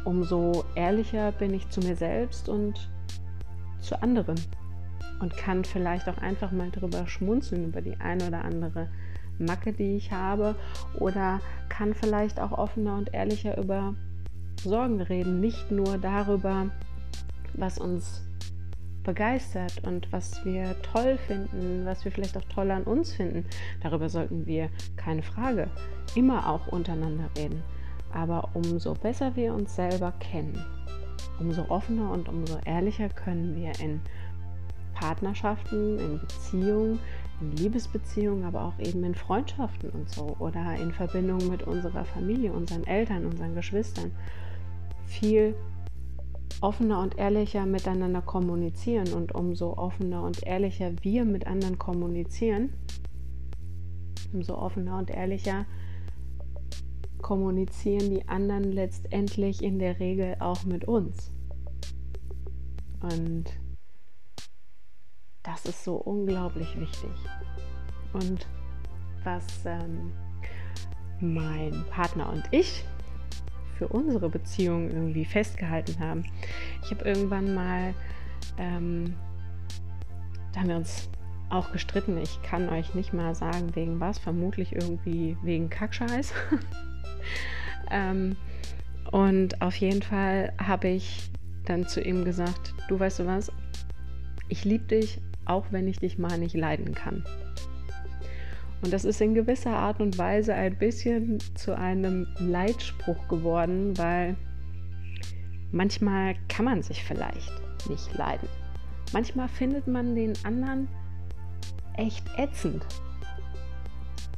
Umso 0.05 0.65
ehrlicher 0.75 1.33
bin 1.33 1.55
ich 1.55 1.69
zu 1.71 1.81
mir 1.81 1.97
selbst 1.97 2.49
und 2.49 2.91
zu 3.81 4.01
anderen 4.03 4.39
und 5.21 5.37
kann 5.37 5.65
vielleicht 5.65 6.09
auch 6.09 6.19
einfach 6.19 6.53
mal 6.53 6.71
darüber 6.71 7.07
schmunzeln 7.07 7.65
über 7.65 7.81
die 7.81 7.97
eine 7.99 8.27
oder 8.27 8.45
andere 8.45 8.89
Macke, 9.39 9.73
die 9.73 9.97
ich 9.97 10.13
habe, 10.13 10.55
oder 10.99 11.41
kann 11.69 11.95
vielleicht 11.95 12.41
auch 12.41 12.53
offener 12.53 12.97
und 12.97 13.15
ehrlicher 13.15 13.57
über 13.59 13.95
Sorgen 14.63 15.01
reden, 15.01 15.41
nicht 15.41 15.71
nur 15.71 15.97
darüber, 15.97 16.67
was 17.55 17.79
uns 17.79 18.23
begeistert 19.11 19.83
und 19.85 20.13
was 20.13 20.45
wir 20.45 20.81
toll 20.83 21.19
finden, 21.27 21.85
was 21.85 22.05
wir 22.05 22.13
vielleicht 22.13 22.37
auch 22.37 22.45
toll 22.45 22.71
an 22.71 22.85
uns 22.85 23.13
finden. 23.13 23.45
Darüber 23.83 24.09
sollten 24.09 24.47
wir, 24.47 24.71
keine 24.97 25.23
Frage, 25.23 25.69
immer 26.15 26.49
auch 26.49 26.69
untereinander 26.69 27.29
reden. 27.37 27.61
Aber 28.13 28.51
umso 28.55 28.95
besser 28.95 29.35
wir 29.35 29.53
uns 29.53 29.75
selber 29.75 30.13
kennen, 30.21 30.65
umso 31.41 31.63
offener 31.71 32.13
und 32.13 32.29
umso 32.29 32.59
ehrlicher 32.65 33.09
können 33.09 33.57
wir 33.57 33.73
in 33.85 34.01
Partnerschaften, 34.95 35.99
in 35.99 36.21
Beziehungen, 36.21 37.01
in 37.41 37.51
Liebesbeziehungen, 37.57 38.45
aber 38.45 38.63
auch 38.63 38.79
eben 38.79 39.03
in 39.03 39.17
Freundschaften 39.17 39.91
und 39.91 40.09
so 40.09 40.37
oder 40.39 40.77
in 40.77 40.93
Verbindung 40.93 41.49
mit 41.49 41.65
unserer 41.65 42.05
Familie, 42.05 42.53
unseren 42.53 42.87
Eltern, 42.87 43.27
unseren 43.27 43.57
Geschwistern 43.57 44.13
viel 45.07 45.57
offener 46.61 47.01
und 47.01 47.19
ehrlicher 47.19 47.67
miteinander 47.67 48.23
kommunizieren 48.23 49.13
und 49.13 49.35
umso 49.35 49.75
offener 49.77 50.23
und 50.23 50.47
ehrlicher 50.47 50.93
wir 51.03 51.25
mit 51.25 51.47
anderen 51.47 51.79
kommunizieren, 51.79 52.73
umso 54.33 54.57
offener 54.57 54.99
und 54.99 55.11
ehrlicher 55.11 55.67
kommunizieren 57.23 58.11
die 58.11 58.27
anderen 58.29 58.73
letztendlich 58.73 59.63
in 59.63 59.79
der 59.79 60.01
Regel 60.01 60.37
auch 60.41 60.65
mit 60.65 60.85
uns. 60.87 61.31
Und 63.01 63.45
das 65.43 65.65
ist 65.65 65.85
so 65.85 65.97
unglaublich 65.97 66.79
wichtig. 66.79 67.11
Und 68.13 68.47
was 69.25 69.47
ähm, 69.65 70.13
mein 71.21 71.85
Partner 71.91 72.31
und 72.31 72.43
ich 72.51 72.85
für 73.81 73.89
unsere 73.89 74.29
Beziehung 74.29 74.91
irgendwie 74.91 75.25
festgehalten 75.25 75.99
haben. 76.01 76.25
Ich 76.85 76.91
habe 76.91 77.03
irgendwann 77.03 77.55
mal, 77.55 77.95
ähm, 78.59 79.15
da 80.53 80.61
haben 80.61 80.69
wir 80.69 80.77
uns 80.77 81.09
auch 81.49 81.73
gestritten. 81.73 82.19
Ich 82.19 82.43
kann 82.43 82.69
euch 82.69 82.95
nicht 82.95 83.15
mal 83.15 83.35
sagen, 83.35 83.75
wegen 83.75 83.99
was. 83.99 84.19
Vermutlich 84.19 84.75
irgendwie 84.75 85.35
wegen 85.43 85.71
Kackscheiß. 85.71 86.35
ähm, 87.91 88.37
und 89.11 89.63
auf 89.63 89.77
jeden 89.77 90.03
Fall 90.03 90.53
habe 90.63 90.89
ich 90.89 91.31
dann 91.65 91.89
zu 91.89 92.03
ihm 92.03 92.27
gesagt, 92.27 92.75
du 92.89 93.01
weißt 93.01 93.21
du 93.21 93.27
was, 93.27 93.51
ich 94.49 94.67
liebe 94.67 94.85
dich, 94.85 95.23
auch 95.47 95.65
wenn 95.71 95.89
ich 95.89 95.99
dich 95.99 96.19
mal 96.19 96.37
nicht 96.37 96.55
leiden 96.55 96.95
kann. 96.95 97.25
Und 98.83 98.93
das 98.93 99.05
ist 99.05 99.21
in 99.21 99.35
gewisser 99.35 99.77
Art 99.77 100.01
und 100.01 100.17
Weise 100.17 100.55
ein 100.55 100.77
bisschen 100.79 101.39
zu 101.55 101.77
einem 101.77 102.27
Leitspruch 102.39 103.29
geworden, 103.29 103.97
weil 103.99 104.37
manchmal 105.71 106.35
kann 106.49 106.65
man 106.65 106.83
sich 106.83 107.05
vielleicht 107.05 107.53
nicht 107.89 108.15
leiden. 108.15 108.49
Manchmal 109.13 109.49
findet 109.49 109.87
man 109.87 110.15
den 110.15 110.33
anderen 110.45 110.89
echt 111.97 112.25
ätzend 112.39 112.87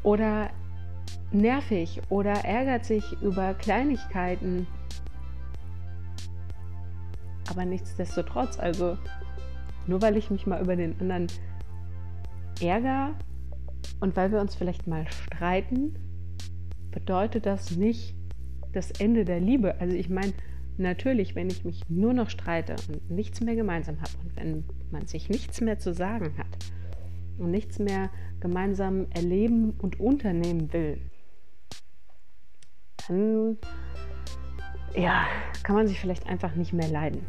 oder 0.03 0.51
nervig 1.31 2.01
oder 2.09 2.33
ärgert 2.45 2.85
sich 2.85 3.05
über 3.23 3.55
Kleinigkeiten. 3.55 4.67
Aber 7.51 7.65
nichtsdestotrotz, 7.65 8.59
also 8.59 8.97
nur 9.87 10.03
weil 10.03 10.17
ich 10.17 10.31
mich 10.31 10.47
mal 10.47 10.61
über 10.61 10.75
den 10.75 10.99
anderen 11.01 11.27
ärgere, 12.61 13.15
und 14.03 14.17
weil 14.17 14.33
wir 14.33 14.41
uns 14.41 14.57
vielleicht 14.57 14.89
mal 14.89 15.07
streiten, 15.07 15.95
bedeutet 16.91 17.47
das 17.47 17.77
nicht 17.77 18.17
das 18.73 18.91
Ende 18.91 19.25
der 19.25 19.39
Liebe. 19.39 19.81
Also 19.81 19.95
ich 19.97 20.11
meine, 20.11 20.33
natürlich, 20.77 21.37
wenn 21.37 21.49
ich 21.49 21.65
mich 21.65 21.89
nur 21.89 22.13
noch 22.13 22.29
streite 22.29 22.75
und 22.89 23.13
nichts 23.13 23.41
mehr 23.41 23.55
gemeinsam 23.55 24.01
habe 24.01 24.11
und 24.25 24.37
wenn 24.37 24.65
man 24.91 25.07
sich 25.07 25.31
nichts 25.31 25.61
mehr 25.61 25.79
zu 25.79 25.95
sagen 25.95 26.37
hat 26.37 26.49
und 27.39 27.53
nichts 27.53 27.79
mehr 27.79 28.11
gemeinsam 28.41 29.07
erleben 29.11 29.71
und 29.79 30.01
unternehmen 30.01 30.73
will, 30.73 30.99
dann 33.07 33.57
ja, 34.97 35.27
kann 35.63 35.77
man 35.77 35.87
sich 35.87 36.01
vielleicht 36.01 36.27
einfach 36.27 36.57
nicht 36.57 36.73
mehr 36.73 36.89
leiden. 36.89 37.25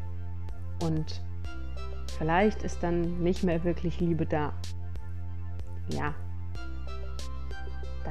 Und 0.81 1.21
vielleicht 2.17 2.63
ist 2.63 2.81
dann 2.81 3.21
nicht 3.21 3.43
mehr 3.43 3.63
wirklich 3.63 3.99
Liebe 3.99 4.25
da. 4.25 4.53
Ja, 5.89 6.15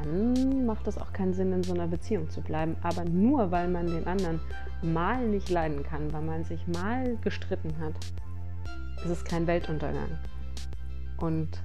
dann 0.02 0.66
macht 0.66 0.86
es 0.86 0.98
auch 0.98 1.12
keinen 1.12 1.34
Sinn, 1.34 1.52
in 1.52 1.62
so 1.62 1.74
einer 1.74 1.86
Beziehung 1.86 2.28
zu 2.30 2.40
bleiben. 2.40 2.76
Aber 2.82 3.04
nur 3.04 3.50
weil 3.50 3.68
man 3.68 3.86
den 3.86 4.06
anderen 4.06 4.40
mal 4.82 5.26
nicht 5.26 5.50
leiden 5.50 5.82
kann, 5.82 6.12
weil 6.12 6.22
man 6.22 6.44
sich 6.44 6.66
mal 6.66 7.16
gestritten 7.22 7.78
hat, 7.78 7.94
ist 9.04 9.10
es 9.10 9.24
kein 9.24 9.46
Weltuntergang. 9.46 10.18
Und 11.18 11.62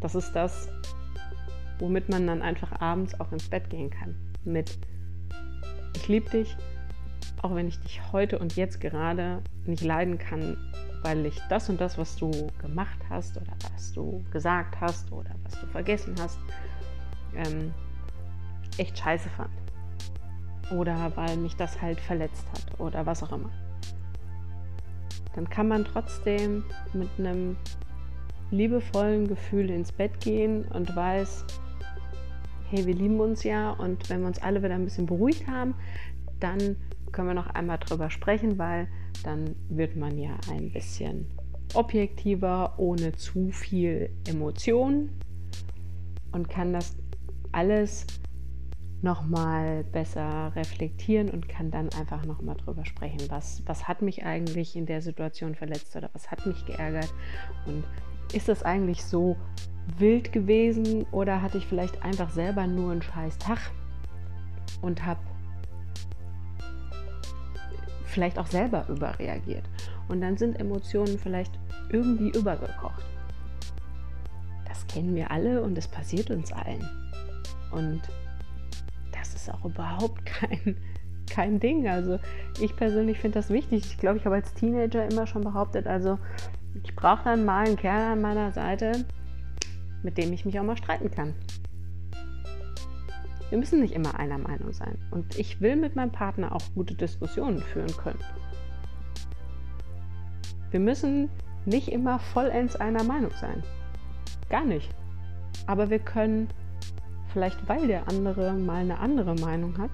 das 0.00 0.14
ist 0.14 0.32
das, 0.32 0.68
womit 1.78 2.08
man 2.08 2.26
dann 2.26 2.42
einfach 2.42 2.80
abends 2.80 3.18
auch 3.20 3.32
ins 3.32 3.48
Bett 3.48 3.68
gehen 3.70 3.90
kann. 3.90 4.14
Mit 4.44 4.78
Ich 5.96 6.08
liebe 6.08 6.30
dich, 6.30 6.56
auch 7.42 7.54
wenn 7.54 7.68
ich 7.68 7.80
dich 7.80 8.00
heute 8.12 8.38
und 8.38 8.56
jetzt 8.56 8.80
gerade 8.80 9.42
nicht 9.64 9.82
leiden 9.82 10.18
kann, 10.18 10.56
weil 11.06 11.24
ich 11.24 11.40
das 11.48 11.68
und 11.68 11.80
das, 11.80 11.96
was 11.98 12.16
du 12.16 12.32
gemacht 12.60 12.98
hast 13.08 13.36
oder 13.36 13.52
was 13.72 13.92
du 13.92 14.24
gesagt 14.32 14.80
hast 14.80 15.12
oder 15.12 15.30
was 15.44 15.60
du 15.60 15.66
vergessen 15.68 16.16
hast, 16.18 16.36
ähm, 17.36 17.72
echt 18.76 18.98
scheiße 18.98 19.28
fand. 19.28 19.52
Oder 20.72 21.12
weil 21.14 21.36
mich 21.36 21.54
das 21.54 21.80
halt 21.80 22.00
verletzt 22.00 22.44
hat 22.50 22.80
oder 22.80 23.06
was 23.06 23.22
auch 23.22 23.30
immer. 23.30 23.50
Dann 25.36 25.48
kann 25.48 25.68
man 25.68 25.84
trotzdem 25.84 26.64
mit 26.92 27.08
einem 27.18 27.56
liebevollen 28.50 29.28
Gefühl 29.28 29.70
ins 29.70 29.92
Bett 29.92 30.18
gehen 30.18 30.64
und 30.72 30.96
weiß, 30.96 31.44
hey, 32.70 32.84
wir 32.84 32.94
lieben 32.94 33.20
uns 33.20 33.44
ja 33.44 33.70
und 33.70 34.10
wenn 34.10 34.22
wir 34.22 34.26
uns 34.26 34.42
alle 34.42 34.60
wieder 34.60 34.74
ein 34.74 34.84
bisschen 34.84 35.06
beruhigt 35.06 35.46
haben, 35.46 35.76
dann 36.40 36.74
können 37.12 37.28
wir 37.28 37.34
noch 37.34 37.50
einmal 37.50 37.78
drüber 37.78 38.10
sprechen, 38.10 38.58
weil 38.58 38.88
dann 39.24 39.54
wird 39.68 39.96
man 39.96 40.18
ja 40.18 40.36
ein 40.50 40.72
bisschen 40.72 41.26
objektiver, 41.74 42.74
ohne 42.78 43.12
zu 43.12 43.50
viel 43.50 44.10
Emotion 44.28 45.10
und 46.32 46.48
kann 46.48 46.72
das 46.72 46.96
alles 47.52 48.06
nochmal 49.02 49.84
besser 49.84 50.52
reflektieren 50.56 51.30
und 51.30 51.48
kann 51.48 51.70
dann 51.70 51.88
einfach 51.98 52.24
nochmal 52.24 52.56
drüber 52.56 52.84
sprechen, 52.84 53.20
was, 53.28 53.62
was 53.66 53.86
hat 53.86 54.02
mich 54.02 54.24
eigentlich 54.24 54.74
in 54.74 54.86
der 54.86 55.02
Situation 55.02 55.54
verletzt 55.54 55.94
oder 55.96 56.10
was 56.12 56.30
hat 56.30 56.44
mich 56.46 56.64
geärgert? 56.66 57.12
Und 57.66 57.84
ist 58.32 58.48
das 58.48 58.62
eigentlich 58.62 59.04
so 59.04 59.36
wild 59.98 60.32
gewesen 60.32 61.04
oder 61.12 61.42
hatte 61.42 61.58
ich 61.58 61.66
vielleicht 61.66 62.02
einfach 62.02 62.30
selber 62.30 62.66
nur 62.66 62.92
einen 62.92 63.02
scheiß 63.02 63.38
Tag 63.38 63.70
und 64.82 65.04
habe 65.04 65.20
vielleicht 68.16 68.38
auch 68.38 68.46
selber 68.46 68.86
überreagiert. 68.88 69.64
Und 70.08 70.22
dann 70.22 70.38
sind 70.38 70.58
Emotionen 70.58 71.18
vielleicht 71.18 71.52
irgendwie 71.90 72.30
übergekocht. 72.30 73.04
Das 74.66 74.86
kennen 74.86 75.14
wir 75.14 75.30
alle 75.30 75.62
und 75.62 75.76
es 75.76 75.86
passiert 75.86 76.30
uns 76.30 76.50
allen. 76.50 76.82
Und 77.72 78.00
das 79.12 79.34
ist 79.34 79.52
auch 79.52 79.66
überhaupt 79.66 80.24
kein, 80.24 80.78
kein 81.30 81.60
Ding. 81.60 81.86
Also 81.88 82.18
ich 82.58 82.74
persönlich 82.74 83.18
finde 83.18 83.34
das 83.34 83.50
wichtig. 83.50 83.84
Ich 83.84 83.98
glaube, 83.98 84.16
ich 84.16 84.24
habe 84.24 84.36
als 84.36 84.54
Teenager 84.54 85.06
immer 85.10 85.26
schon 85.26 85.42
behauptet, 85.42 85.86
also 85.86 86.18
ich 86.82 86.96
brauche 86.96 87.24
dann 87.24 87.44
mal 87.44 87.66
einen 87.66 87.76
Kerl 87.76 88.12
an 88.12 88.22
meiner 88.22 88.50
Seite, 88.52 89.04
mit 90.02 90.16
dem 90.16 90.32
ich 90.32 90.46
mich 90.46 90.58
auch 90.58 90.64
mal 90.64 90.78
streiten 90.78 91.10
kann. 91.10 91.34
Wir 93.50 93.58
müssen 93.58 93.80
nicht 93.80 93.94
immer 93.94 94.18
einer 94.18 94.38
Meinung 94.38 94.72
sein. 94.72 94.98
Und 95.10 95.38
ich 95.38 95.60
will 95.60 95.76
mit 95.76 95.94
meinem 95.94 96.10
Partner 96.10 96.54
auch 96.54 96.62
gute 96.74 96.94
Diskussionen 96.94 97.60
führen 97.60 97.96
können. 97.96 98.18
Wir 100.70 100.80
müssen 100.80 101.30
nicht 101.64 101.88
immer 101.88 102.18
vollends 102.18 102.76
einer 102.76 103.04
Meinung 103.04 103.30
sein. 103.40 103.62
Gar 104.48 104.64
nicht. 104.64 104.92
Aber 105.66 105.90
wir 105.90 106.00
können, 106.00 106.48
vielleicht 107.32 107.68
weil 107.68 107.86
der 107.86 108.08
andere 108.08 108.54
mal 108.54 108.82
eine 108.82 108.98
andere 108.98 109.34
Meinung 109.36 109.78
hat, 109.78 109.90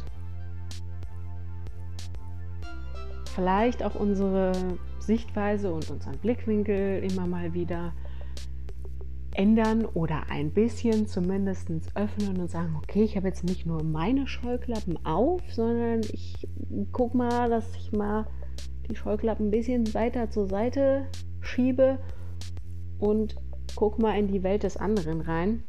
vielleicht 3.35 3.83
auch 3.83 3.95
unsere 3.95 4.53
Sichtweise 4.99 5.73
und 5.73 5.91
unseren 5.91 6.19
Blickwinkel 6.19 7.03
immer 7.03 7.27
mal 7.27 7.55
wieder 7.55 7.93
ändern 9.35 9.85
oder 9.85 10.31
ein 10.31 10.53
bisschen 10.53 11.07
zumindest 11.07 11.71
öffnen 11.95 12.39
und 12.39 12.51
sagen, 12.51 12.77
okay, 12.77 13.03
ich 13.03 13.17
habe 13.17 13.29
jetzt 13.29 13.45
nicht 13.45 13.67
nur 13.67 13.83
meine 13.83 14.27
Scheuklappen 14.27 15.05
auf, 15.05 15.41
sondern 15.51 16.01
ich 16.13 16.49
gucke 16.93 17.17
mal, 17.17 17.49
dass 17.49 17.75
ich 17.77 17.93
mal 17.93 18.27
die 18.91 18.97
Scheuklappen 18.97 19.49
ein 19.49 19.51
bisschen 19.51 19.93
weiter 19.95 20.31
zur 20.31 20.49
Seite 20.49 21.07
schiebe 21.41 21.99
und 22.99 23.37
guck 23.75 23.99
mal 23.99 24.19
in 24.19 24.29
die 24.29 24.43
Welt 24.43 24.63
des 24.63 24.77
anderen 24.77 25.21
rein 25.23 25.65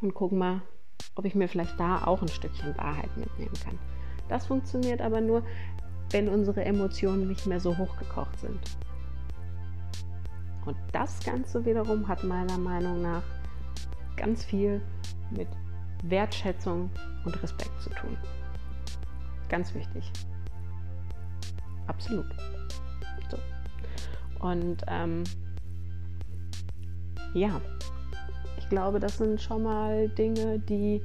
und 0.00 0.14
guck 0.14 0.32
mal, 0.32 0.62
ob 1.16 1.24
ich 1.24 1.34
mir 1.34 1.48
vielleicht 1.48 1.78
da 1.78 2.04
auch 2.04 2.22
ein 2.22 2.28
Stückchen 2.28 2.76
Wahrheit 2.76 3.14
mitnehmen 3.16 3.54
kann. 3.62 3.78
Das 4.28 4.46
funktioniert 4.46 5.02
aber 5.02 5.20
nur, 5.20 5.42
wenn 6.12 6.28
unsere 6.28 6.64
Emotionen 6.64 7.28
nicht 7.28 7.46
mehr 7.46 7.60
so 7.60 7.76
hochgekocht 7.76 8.38
sind. 8.40 8.58
Und 10.66 10.76
das 10.92 11.22
Ganze 11.24 11.64
wiederum 11.64 12.06
hat 12.06 12.22
meiner 12.24 12.58
Meinung 12.58 13.02
nach 13.02 13.22
ganz 14.16 14.44
viel 14.44 14.80
mit 15.30 15.48
Wertschätzung 16.04 16.90
und 17.24 17.42
Respekt 17.42 17.80
zu 17.80 17.90
tun. 17.90 18.16
Ganz 19.48 19.74
wichtig. 19.74 20.10
Absolut. 21.86 22.26
So. 23.30 23.38
Und 24.46 24.82
ähm, 24.86 25.24
ja, 27.34 27.60
ich 28.58 28.68
glaube, 28.68 29.00
das 29.00 29.18
sind 29.18 29.40
schon 29.40 29.62
mal 29.62 30.08
Dinge, 30.10 30.58
die 30.60 31.02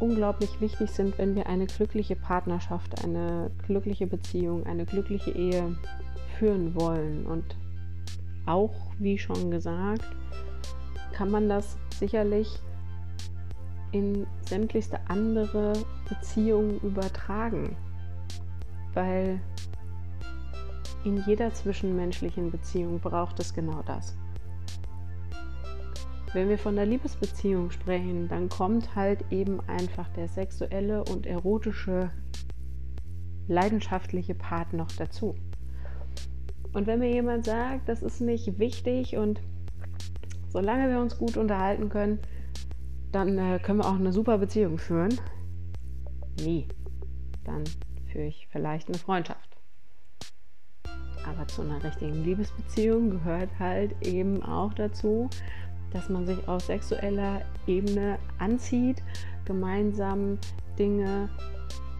unglaublich 0.00 0.60
wichtig 0.60 0.90
sind, 0.90 1.16
wenn 1.18 1.34
wir 1.34 1.46
eine 1.46 1.66
glückliche 1.66 2.16
Partnerschaft, 2.16 3.04
eine 3.04 3.50
glückliche 3.66 4.06
Beziehung, 4.06 4.66
eine 4.66 4.86
glückliche 4.86 5.30
Ehe 5.30 5.76
führen 6.38 6.74
wollen. 6.74 7.26
Und 7.26 7.56
auch, 8.50 8.74
wie 8.98 9.18
schon 9.18 9.50
gesagt, 9.50 10.04
kann 11.12 11.30
man 11.30 11.48
das 11.48 11.76
sicherlich 11.98 12.58
in 13.92 14.26
sämtlichste 14.48 14.98
andere 15.08 15.72
Beziehungen 16.08 16.80
übertragen. 16.80 17.76
Weil 18.94 19.40
in 21.04 21.22
jeder 21.26 21.52
zwischenmenschlichen 21.52 22.50
Beziehung 22.50 23.00
braucht 23.00 23.40
es 23.40 23.54
genau 23.54 23.82
das. 23.86 24.16
Wenn 26.32 26.48
wir 26.48 26.58
von 26.58 26.76
der 26.76 26.86
Liebesbeziehung 26.86 27.70
sprechen, 27.70 28.28
dann 28.28 28.48
kommt 28.48 28.94
halt 28.94 29.24
eben 29.32 29.60
einfach 29.68 30.08
der 30.10 30.28
sexuelle 30.28 31.02
und 31.04 31.26
erotische, 31.26 32.10
leidenschaftliche 33.48 34.34
Part 34.36 34.72
noch 34.72 34.92
dazu. 34.92 35.34
Und 36.72 36.86
wenn 36.86 37.00
mir 37.00 37.12
jemand 37.12 37.46
sagt, 37.46 37.88
das 37.88 38.02
ist 38.02 38.20
nicht 38.20 38.58
wichtig 38.58 39.16
und 39.16 39.40
solange 40.48 40.88
wir 40.88 41.00
uns 41.00 41.18
gut 41.18 41.36
unterhalten 41.36 41.88
können, 41.88 42.18
dann 43.12 43.38
äh, 43.38 43.58
können 43.58 43.78
wir 43.78 43.86
auch 43.86 43.98
eine 43.98 44.12
super 44.12 44.38
Beziehung 44.38 44.78
führen. 44.78 45.18
Nie. 46.40 46.68
Dann 47.44 47.64
führe 48.06 48.26
ich 48.26 48.48
vielleicht 48.50 48.88
eine 48.88 48.98
Freundschaft. 48.98 49.56
Aber 51.26 51.46
zu 51.48 51.62
einer 51.62 51.82
richtigen 51.82 52.24
Liebesbeziehung 52.24 53.10
gehört 53.10 53.50
halt 53.58 53.94
eben 54.06 54.42
auch 54.42 54.72
dazu, 54.74 55.28
dass 55.92 56.08
man 56.08 56.26
sich 56.26 56.46
auf 56.48 56.62
sexueller 56.62 57.42
Ebene 57.66 58.18
anzieht, 58.38 59.02
gemeinsam 59.44 60.38
Dinge 60.78 61.28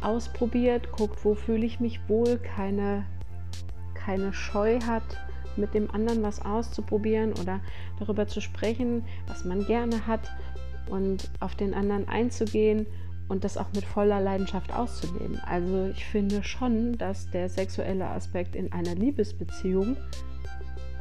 ausprobiert, 0.00 0.90
guckt, 0.92 1.24
wo 1.24 1.34
fühle 1.34 1.66
ich 1.66 1.80
mich 1.80 2.00
wohl, 2.08 2.38
keine, 2.38 3.04
keine 4.04 4.32
Scheu 4.32 4.80
hat, 4.86 5.02
mit 5.56 5.74
dem 5.74 5.90
anderen 5.90 6.22
was 6.22 6.44
auszuprobieren 6.44 7.32
oder 7.32 7.60
darüber 7.98 8.26
zu 8.26 8.40
sprechen, 8.40 9.04
was 9.26 9.44
man 9.44 9.66
gerne 9.66 10.06
hat 10.06 10.30
und 10.88 11.30
auf 11.40 11.54
den 11.54 11.74
anderen 11.74 12.08
einzugehen 12.08 12.86
und 13.28 13.44
das 13.44 13.56
auch 13.56 13.72
mit 13.74 13.84
voller 13.84 14.20
Leidenschaft 14.20 14.72
auszuleben. 14.72 15.38
Also 15.46 15.86
ich 15.86 16.04
finde 16.04 16.42
schon, 16.42 16.98
dass 16.98 17.30
der 17.30 17.48
sexuelle 17.48 18.06
Aspekt 18.06 18.56
in 18.56 18.72
einer 18.72 18.94
Liebesbeziehung 18.94 19.96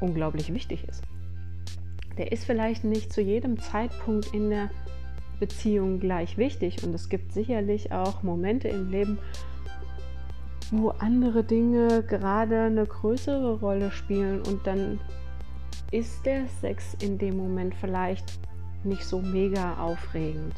unglaublich 0.01 0.53
wichtig 0.53 0.87
ist 0.87 1.03
der 2.19 2.33
ist 2.33 2.43
vielleicht 2.43 2.83
nicht 2.83 3.11
zu 3.13 3.21
jedem 3.21 3.57
Zeitpunkt 3.57 4.33
in 4.33 4.49
der 4.49 4.69
Beziehung 5.39 6.01
gleich 6.01 6.37
wichtig. 6.37 6.83
Und 6.83 6.93
es 6.93 7.07
gibt 7.07 7.31
sicherlich 7.31 7.93
auch 7.93 8.23
Momente 8.23 8.67
im 8.67 8.91
Leben, 8.91 9.17
wo 10.71 10.89
andere 10.89 11.43
Dinge 11.43 12.03
gerade 12.03 12.61
eine 12.61 12.85
größere 12.85 13.59
Rolle 13.59 13.91
spielen 13.91 14.41
und 14.43 14.65
dann 14.67 14.99
ist 15.91 16.25
der 16.25 16.47
Sex 16.47 16.95
in 17.01 17.17
dem 17.17 17.37
Moment 17.37 17.73
vielleicht 17.75 18.39
nicht 18.83 19.03
so 19.03 19.19
mega 19.19 19.77
aufregend. 19.77 20.53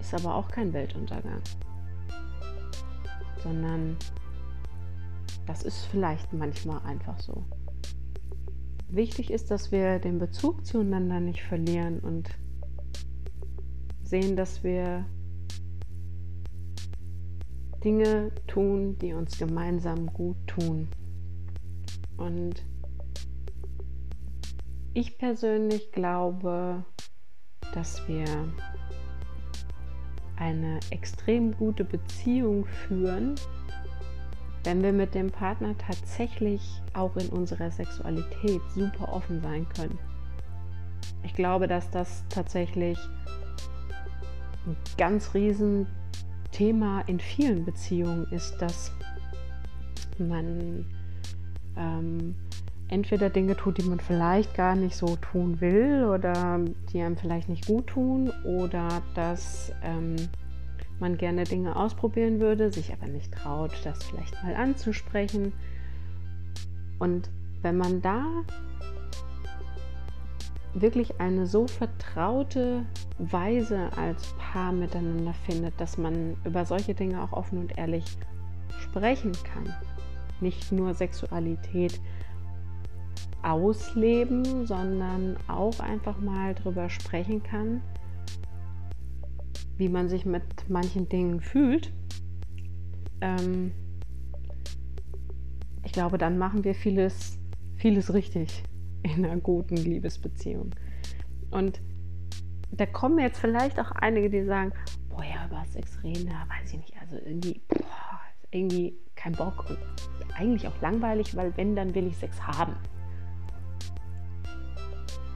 Ist 0.00 0.14
aber 0.14 0.34
auch 0.34 0.48
kein 0.48 0.72
Weltuntergang. 0.72 1.40
Sondern 3.42 3.96
das 5.46 5.62
ist 5.62 5.86
vielleicht 5.86 6.32
manchmal 6.32 6.80
einfach 6.84 7.18
so 7.20 7.44
wichtig 8.88 9.30
ist, 9.30 9.50
dass 9.50 9.72
wir 9.72 9.98
den 9.98 10.18
Bezug 10.18 10.64
zueinander 10.64 11.20
nicht 11.20 11.42
verlieren 11.42 12.00
und 12.00 12.28
sehen, 14.02 14.36
dass 14.36 14.62
wir 14.62 15.04
Dinge 17.86 18.32
tun, 18.48 18.98
die 18.98 19.12
uns 19.12 19.38
gemeinsam 19.38 20.12
gut 20.12 20.36
tun. 20.48 20.88
Und 22.16 22.66
ich 24.92 25.16
persönlich 25.18 25.92
glaube, 25.92 26.84
dass 27.74 28.02
wir 28.08 28.24
eine 30.34 30.80
extrem 30.90 31.56
gute 31.56 31.84
Beziehung 31.84 32.66
führen, 32.66 33.36
wenn 34.64 34.82
wir 34.82 34.92
mit 34.92 35.14
dem 35.14 35.30
Partner 35.30 35.78
tatsächlich 35.78 36.82
auch 36.92 37.14
in 37.14 37.28
unserer 37.28 37.70
Sexualität 37.70 38.62
super 38.74 39.12
offen 39.12 39.40
sein 39.42 39.64
können. 39.68 39.96
Ich 41.22 41.34
glaube, 41.34 41.68
dass 41.68 41.88
das 41.92 42.24
tatsächlich 42.30 42.98
ein 44.66 44.76
ganz 44.98 45.34
riesen 45.34 45.86
Thema 46.52 47.02
in 47.06 47.20
vielen 47.20 47.64
Beziehungen 47.64 48.26
ist, 48.32 48.56
dass 48.58 48.92
man 50.18 50.84
ähm, 51.76 52.34
entweder 52.88 53.30
Dinge 53.30 53.56
tut, 53.56 53.78
die 53.78 53.82
man 53.82 54.00
vielleicht 54.00 54.54
gar 54.54 54.74
nicht 54.74 54.96
so 54.96 55.16
tun 55.16 55.60
will 55.60 56.04
oder 56.04 56.60
die 56.92 57.02
einem 57.02 57.16
vielleicht 57.16 57.48
nicht 57.48 57.66
gut 57.66 57.88
tun 57.88 58.30
oder 58.44 59.02
dass 59.14 59.72
ähm, 59.82 60.16
man 60.98 61.18
gerne 61.18 61.44
Dinge 61.44 61.76
ausprobieren 61.76 62.40
würde, 62.40 62.72
sich 62.72 62.92
aber 62.92 63.06
nicht 63.06 63.32
traut, 63.32 63.72
das 63.84 64.02
vielleicht 64.04 64.42
mal 64.42 64.54
anzusprechen. 64.54 65.52
Und 66.98 67.28
wenn 67.62 67.76
man 67.76 68.00
da 68.00 68.24
wirklich 70.80 71.20
eine 71.20 71.46
so 71.46 71.66
vertraute 71.66 72.84
Weise 73.18 73.90
als 73.96 74.34
Paar 74.38 74.72
miteinander 74.72 75.34
findet, 75.46 75.80
dass 75.80 75.96
man 75.98 76.36
über 76.44 76.64
solche 76.64 76.94
Dinge 76.94 77.22
auch 77.22 77.32
offen 77.32 77.58
und 77.58 77.78
ehrlich 77.78 78.04
sprechen 78.80 79.32
kann. 79.32 79.74
Nicht 80.40 80.70
nur 80.72 80.94
Sexualität 80.94 82.00
ausleben, 83.42 84.66
sondern 84.66 85.36
auch 85.48 85.80
einfach 85.80 86.20
mal 86.20 86.54
drüber 86.54 86.90
sprechen 86.90 87.42
kann, 87.42 87.80
wie 89.78 89.88
man 89.88 90.08
sich 90.08 90.26
mit 90.26 90.42
manchen 90.68 91.08
Dingen 91.08 91.40
fühlt, 91.40 91.92
ähm, 93.20 93.72
ich 95.84 95.92
glaube, 95.92 96.18
dann 96.18 96.36
machen 96.38 96.64
wir 96.64 96.74
vieles, 96.74 97.38
vieles 97.76 98.12
richtig 98.12 98.64
in 99.06 99.24
einer 99.24 99.36
guten 99.36 99.76
Liebesbeziehung. 99.76 100.74
Und 101.50 101.80
da 102.70 102.86
kommen 102.86 103.18
jetzt 103.18 103.38
vielleicht 103.38 103.78
auch 103.78 103.90
einige, 103.92 104.28
die 104.30 104.44
sagen, 104.44 104.72
boah, 105.08 105.24
ja, 105.24 105.46
über 105.46 105.64
Sex 105.66 106.02
reden, 106.02 106.28
da 106.28 106.46
weiß 106.54 106.72
ich 106.72 106.78
nicht, 106.78 107.00
also 107.00 107.16
irgendwie, 107.16 107.62
boah, 107.68 108.20
irgendwie 108.50 108.96
kein 109.14 109.32
Bock 109.32 109.66
und 109.68 109.78
eigentlich 110.36 110.66
auch 110.66 110.80
langweilig, 110.80 111.34
weil 111.36 111.56
wenn, 111.56 111.74
dann 111.76 111.94
will 111.94 112.06
ich 112.08 112.16
Sex 112.16 112.40
haben. 112.42 112.76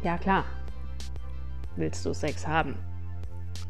Ja, 0.03 0.19
klar, 0.19 0.45
willst 1.77 2.05
du 2.05 2.13
Sex 2.13 2.47
haben. 2.47 2.75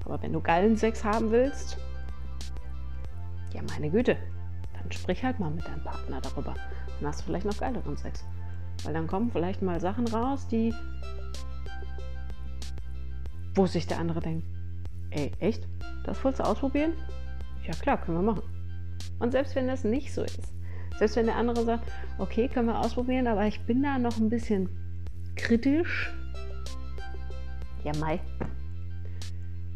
Aber 0.05 0.21
wenn 0.23 0.33
du 0.33 0.41
geilen 0.41 0.77
Sex 0.77 1.05
haben 1.05 1.31
willst, 1.31 1.79
ja 3.53 3.63
meine 3.69 3.91
Güte, 3.91 4.17
dann 4.75 4.91
sprich 4.91 5.23
halt 5.23 5.39
mal 5.39 5.51
mit 5.51 5.67
deinem 5.67 5.83
Partner 5.85 6.21
darüber. 6.21 6.55
Dann 6.99 7.09
hast 7.09 7.21
du 7.21 7.25
vielleicht 7.27 7.47
noch 7.47 7.59
geileren 7.59 7.97
Sex. 7.97 8.25
Weil 8.85 8.95
dann 8.95 9.07
kommen 9.07 9.31
vielleicht 9.31 9.63
mal 9.63 9.81
Sachen 9.81 10.07
raus, 10.09 10.47
die, 10.49 10.75
wo 13.55 13.67
sich 13.67 13.87
der 13.87 13.99
andere 13.99 14.21
denkt, 14.21 14.47
ey, 15.11 15.33
echt? 15.41 15.67
Das 16.05 16.23
wolltest 16.25 16.41
du 16.41 16.49
ausprobieren? 16.49 16.93
Ja 17.67 17.73
klar, 17.75 18.01
können 18.01 18.19
wir 18.19 18.33
machen. 18.33 18.43
Und 19.19 19.33
selbst 19.33 19.55
wenn 19.55 19.67
das 19.67 19.85
nicht 19.85 20.15
so 20.15 20.23
ist, 20.23 20.53
selbst 20.99 21.17
wenn 21.17 21.27
der 21.27 21.37
andere 21.37 21.65
sagt, 21.65 21.91
okay, 22.19 22.49
können 22.49 22.69
wir 22.69 22.79
ausprobieren, 22.79 23.27
aber 23.27 23.47
ich 23.47 23.61
bin 23.67 23.83
da 23.83 23.99
noch 23.99 24.17
ein 24.19 24.31
bisschen 24.31 24.69
kritisch. 25.37 26.13
Ja, 27.85 27.93
Mai, 27.99 28.21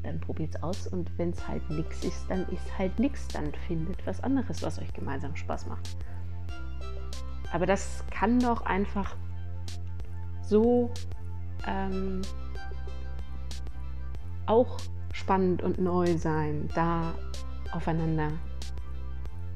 dann 0.02 0.20
probiert 0.20 0.54
es 0.54 0.62
aus 0.62 0.86
und 0.86 1.10
wenn 1.18 1.30
es 1.30 1.48
halt 1.48 1.68
nichts 1.70 2.04
ist, 2.04 2.26
dann 2.28 2.46
ist 2.48 2.78
halt 2.78 2.98
nichts. 2.98 3.26
Dann 3.28 3.52
findet 3.66 4.06
was 4.06 4.22
anderes, 4.22 4.62
was 4.62 4.78
euch 4.78 4.92
gemeinsam 4.92 5.34
Spaß 5.34 5.66
macht. 5.66 5.96
Aber 7.54 7.66
das 7.66 8.02
kann 8.10 8.40
doch 8.40 8.62
einfach 8.62 9.14
so 10.42 10.90
ähm, 11.68 12.20
auch 14.46 14.76
spannend 15.12 15.62
und 15.62 15.78
neu 15.78 16.18
sein, 16.18 16.68
da 16.74 17.14
aufeinander 17.70 18.32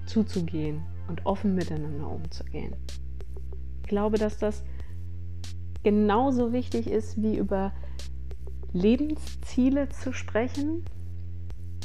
zuzugehen 0.06 0.80
und 1.08 1.26
offen 1.26 1.56
miteinander 1.56 2.08
umzugehen. 2.08 2.76
Ich 3.82 3.88
glaube, 3.88 4.16
dass 4.16 4.38
das 4.38 4.62
genauso 5.82 6.52
wichtig 6.52 6.86
ist, 6.88 7.20
wie 7.20 7.36
über 7.36 7.72
Lebensziele 8.72 9.88
zu 9.88 10.12
sprechen 10.12 10.84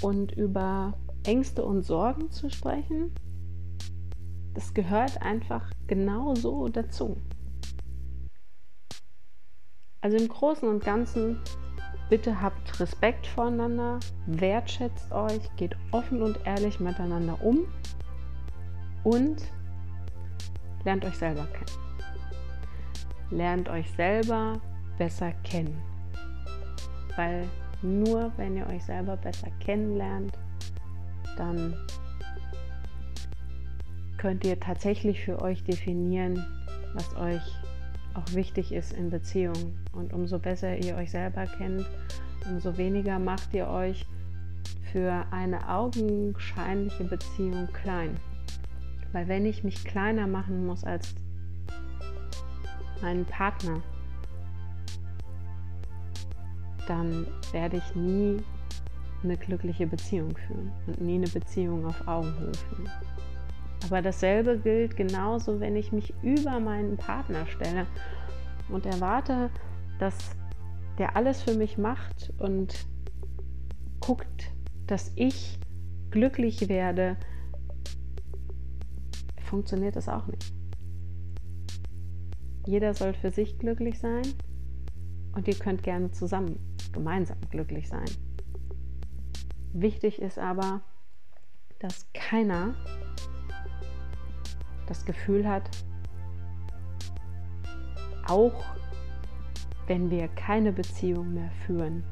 und 0.04 0.32
über 0.34 0.94
Ängste 1.26 1.66
und 1.66 1.82
Sorgen 1.82 2.30
zu 2.30 2.52
sprechen. 2.52 3.12
Das 4.54 4.74
gehört 4.74 5.22
einfach 5.22 5.72
genauso 5.88 6.68
dazu. 6.68 7.18
Also 10.02 10.18
im 10.18 10.28
Großen 10.28 10.68
und 10.68 10.84
Ganzen, 10.84 11.40
bitte 12.10 12.42
habt 12.42 12.80
Respekt 12.80 13.26
voreinander, 13.26 14.00
wertschätzt 14.28 15.12
euch, 15.12 15.50
geht 15.56 15.76
offen 15.92 16.22
und 16.22 16.38
ehrlich 16.46 16.80
miteinander 16.80 17.42
um 17.42 17.66
und 19.04 19.42
lernt 20.84 21.06
euch 21.06 21.18
selber 21.18 21.46
kennen. 21.46 21.80
Lernt 23.32 23.70
euch 23.70 23.90
selber 23.92 24.60
besser 24.98 25.32
kennen. 25.44 25.82
Weil 27.16 27.48
nur 27.82 28.32
wenn 28.38 28.58
ihr 28.58 28.68
euch 28.68 28.84
selber 28.84 29.18
besser 29.18 29.50
kennenlernt, 29.60 30.38
dann 31.38 31.76
könnt 34.24 34.46
ihr 34.46 34.58
tatsächlich 34.58 35.20
für 35.26 35.42
euch 35.42 35.66
definieren, 35.66 36.46
was 36.94 37.14
euch 37.18 37.42
auch 38.14 38.34
wichtig 38.34 38.72
ist 38.72 38.94
in 38.94 39.10
Beziehungen. 39.10 39.78
Und 39.92 40.14
umso 40.14 40.40
besser 40.40 40.78
ihr 40.78 40.96
euch 40.96 41.12
selber 41.12 41.46
kennt, 41.46 41.86
umso 42.50 42.78
weniger 42.78 43.20
macht 43.20 43.54
ihr 43.54 43.68
euch 43.68 44.06
für 44.94 45.26
eine 45.32 45.68
augenscheinliche 45.68 47.04
Beziehung 47.04 47.68
klein. 47.74 48.16
Weil 49.12 49.28
wenn 49.28 49.46
ich 49.46 49.66
mich 49.66 49.84
kleiner 49.84 50.26
machen 50.26 50.66
muss 50.66 50.86
als 50.86 51.16
meinen 53.02 53.26
Partner, 53.26 53.84
dann 56.88 57.28
werde 57.52 57.76
ich 57.76 57.96
nie 57.96 58.38
eine 59.22 59.36
glückliche 59.36 59.86
Beziehung 59.86 60.34
führen 60.48 60.72
und 60.88 61.02
nie 61.02 61.16
eine 61.16 61.28
Beziehung 61.28 61.86
auf 61.86 62.08
Augenhöhe 62.08 62.54
führen. 62.54 62.90
Aber 63.86 64.02
dasselbe 64.02 64.60
gilt 64.60 64.96
genauso, 64.96 65.60
wenn 65.60 65.76
ich 65.76 65.92
mich 65.92 66.14
über 66.22 66.60
meinen 66.60 66.98
Partner 66.98 67.46
stelle 67.48 67.86
und 68.70 68.86
erwarte, 68.86 69.50
dass 70.00 70.36
der 70.98 71.16
alles 71.16 71.42
für 71.42 71.56
mich 71.56 71.78
macht 71.78 72.32
und 72.38 72.86
guckt, 74.00 74.52
dass 74.88 75.12
ich 75.16 75.60
glücklich 76.12 76.70
werde, 76.70 77.18
funktioniert 79.42 79.96
das 79.96 80.08
auch 80.08 80.28
nicht. 80.28 80.54
Jeder 82.66 82.94
soll 82.94 83.14
für 83.14 83.32
sich 83.32 83.58
glücklich 83.60 84.00
sein 84.00 84.24
und 85.36 85.48
ihr 85.48 85.56
könnt 85.56 85.84
gerne 85.84 86.12
zusammen, 86.12 86.60
gemeinsam 86.92 87.38
glücklich 87.50 87.90
sein. 87.90 88.06
Wichtig 89.74 90.22
ist 90.22 90.40
aber, 90.40 90.82
dass 91.80 92.08
keiner 92.14 92.76
das 94.88 95.06
Gefühl 95.06 95.48
hat, 95.48 95.70
auch 98.28 98.64
wenn 99.88 100.10
wir 100.10 100.28
keine 100.30 100.72
Beziehung 100.72 101.34
mehr 101.34 101.52
führen, 101.66 102.04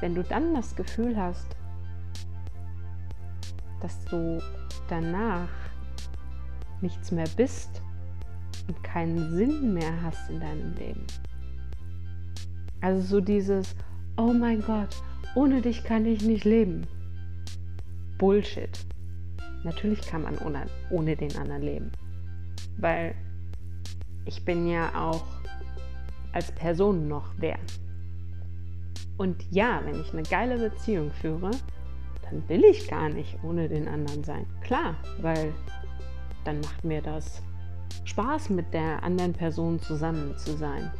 wenn 0.00 0.14
du 0.14 0.22
dann 0.22 0.54
das 0.54 0.76
Gefühl 0.76 1.16
hast, 1.16 1.56
dass 3.80 4.04
du 4.06 4.42
danach 4.88 5.48
nichts 6.80 7.10
mehr 7.10 7.28
bist 7.36 7.82
und 8.68 8.82
keinen 8.82 9.34
Sinn 9.34 9.74
mehr 9.74 10.02
hast 10.02 10.30
in 10.30 10.40
deinem 10.40 10.74
Leben. 10.74 11.06
Also 12.80 13.00
so 13.00 13.20
dieses, 13.20 13.74
oh 14.16 14.32
mein 14.32 14.60
Gott, 14.60 14.94
ohne 15.34 15.62
dich 15.62 15.84
kann 15.84 16.04
ich 16.04 16.22
nicht 16.22 16.44
leben. 16.44 16.86
Bullshit. 18.18 18.86
Natürlich 19.64 20.02
kann 20.02 20.22
man 20.22 20.38
ohne, 20.38 20.66
ohne 20.90 21.16
den 21.16 21.36
anderen 21.36 21.62
leben. 21.62 21.92
Weil 22.78 23.14
ich 24.26 24.44
bin 24.44 24.68
ja 24.68 24.94
auch 24.94 25.24
als 26.32 26.52
Person 26.52 27.08
noch 27.08 27.30
wer. 27.38 27.58
Und 29.16 29.44
ja, 29.50 29.80
wenn 29.84 30.00
ich 30.00 30.12
eine 30.12 30.22
geile 30.22 30.58
Beziehung 30.58 31.10
führe, 31.12 31.50
dann 32.22 32.48
will 32.48 32.64
ich 32.64 32.88
gar 32.88 33.08
nicht 33.08 33.38
ohne 33.42 33.68
den 33.68 33.88
anderen 33.88 34.24
sein. 34.24 34.46
Klar, 34.62 34.96
weil 35.20 35.52
dann 36.44 36.60
macht 36.60 36.84
mir 36.84 37.00
das 37.00 37.42
Spaß, 38.04 38.50
mit 38.50 38.72
der 38.74 39.02
anderen 39.02 39.32
Person 39.32 39.80
zusammen 39.80 40.36
zu 40.36 40.56
sein 40.56 40.90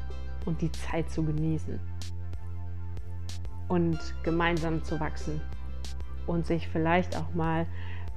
und 0.47 0.61
die 0.63 0.71
Zeit 0.73 1.11
zu 1.11 1.23
genießen 1.23 1.79
und 3.69 3.99
gemeinsam 4.23 4.83
zu 4.85 4.99
wachsen 5.01 5.41
und 6.27 6.47
sich 6.47 6.69
vielleicht 6.69 7.17
auch 7.17 7.35
mal 7.35 7.67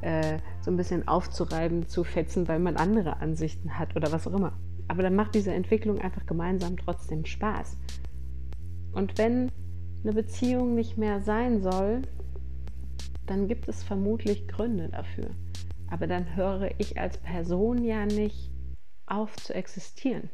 äh, 0.02 0.38
so 0.62 0.72
ein 0.72 0.78
bisschen 0.78 1.08
aufzureiben, 1.08 1.88
zu 1.88 2.04
fetzen, 2.04 2.48
weil 2.48 2.60
man 2.60 2.78
andere 2.78 3.18
Ansichten 3.18 3.78
hat 3.78 3.96
oder 3.96 4.12
was 4.12 4.28
auch 4.28 4.34
immer. 4.34 4.54
Aber 4.88 5.04
dann 5.04 5.16
macht 5.16 5.36
diese 5.36 5.54
Entwicklung 5.54 6.00
einfach 6.00 6.26
gemeinsam 6.26 6.78
trotzdem 6.78 7.26
Spaß. 7.26 7.78
Und 8.94 9.18
wenn 9.18 9.52
eine 10.04 10.14
Beziehung 10.14 10.76
nicht 10.76 10.98
mehr 10.98 11.22
sein 11.22 11.62
soll, 11.62 12.04
dann 13.26 13.48
gibt 13.48 13.68
es 13.68 13.84
vermutlich 13.84 14.48
Gründe 14.48 14.90
dafür. 14.90 15.30
Aber 15.90 16.08
dann 16.08 16.36
höre 16.36 16.70
ich 16.78 17.00
als 17.00 17.18
Person 17.18 17.84
ja 17.84 18.06
nicht 18.06 18.52
auf 19.06 19.36
zu 19.38 19.54
existieren. 19.54 20.30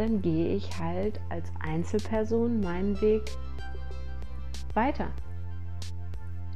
dann 0.00 0.22
gehe 0.22 0.56
ich 0.56 0.78
halt 0.78 1.20
als 1.28 1.52
Einzelperson 1.60 2.60
meinen 2.60 2.98
Weg 3.02 3.22
weiter 4.72 5.10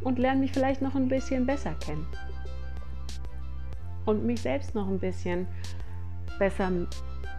und 0.05 0.19
lerne 0.19 0.41
mich 0.41 0.53
vielleicht 0.53 0.83
noch 0.83 0.95
ein 0.95 1.09
bisschen 1.09 1.47
besser 1.47 1.75
kennen 1.75 2.07
und 4.05 4.25
mich 4.25 4.41
selbst 4.41 4.75
noch 4.75 4.87
ein 4.87 4.99
bisschen 4.99 5.47
besser 6.39 6.71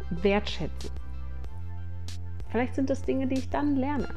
wertschätzen. 0.09 0.89
Vielleicht 2.49 2.75
sind 2.75 2.89
das 2.89 3.01
Dinge, 3.01 3.27
die 3.27 3.39
ich 3.39 3.49
dann 3.49 3.75
lerne. 3.75 4.07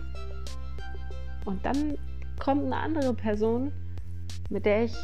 Und 1.45 1.65
dann 1.65 1.97
kommt 2.39 2.65
eine 2.65 2.77
andere 2.77 3.15
Person, 3.15 3.73
mit 4.49 4.65
der 4.65 4.85
ich 4.85 4.97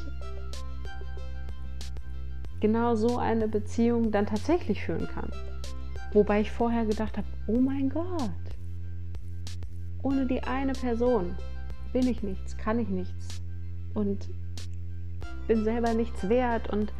genau 2.61 2.94
so 2.94 3.18
eine 3.18 3.48
Beziehung 3.48 4.11
dann 4.11 4.26
tatsächlich 4.26 4.83
führen 4.83 5.09
kann. 5.09 5.30
Wobei 6.12 6.40
ich 6.40 6.50
vorher 6.50 6.87
gedacht 6.87 7.16
habe, 7.18 7.26
oh 7.48 7.59
mein 7.59 7.90
Gott, 7.90 8.30
ohne 10.02 10.26
die 10.26 10.42
eine 10.44 10.72
Person 10.72 11.37
bin 11.92 12.07
ich 12.07 12.22
nichts, 12.22 12.57
kann 12.57 12.78
ich 12.78 12.88
nichts 12.88 13.33
und 13.94 14.28
bin 15.46 15.64
selber 15.64 15.94
nichts 15.94 16.28
wert 16.28 16.70
und 16.70 16.92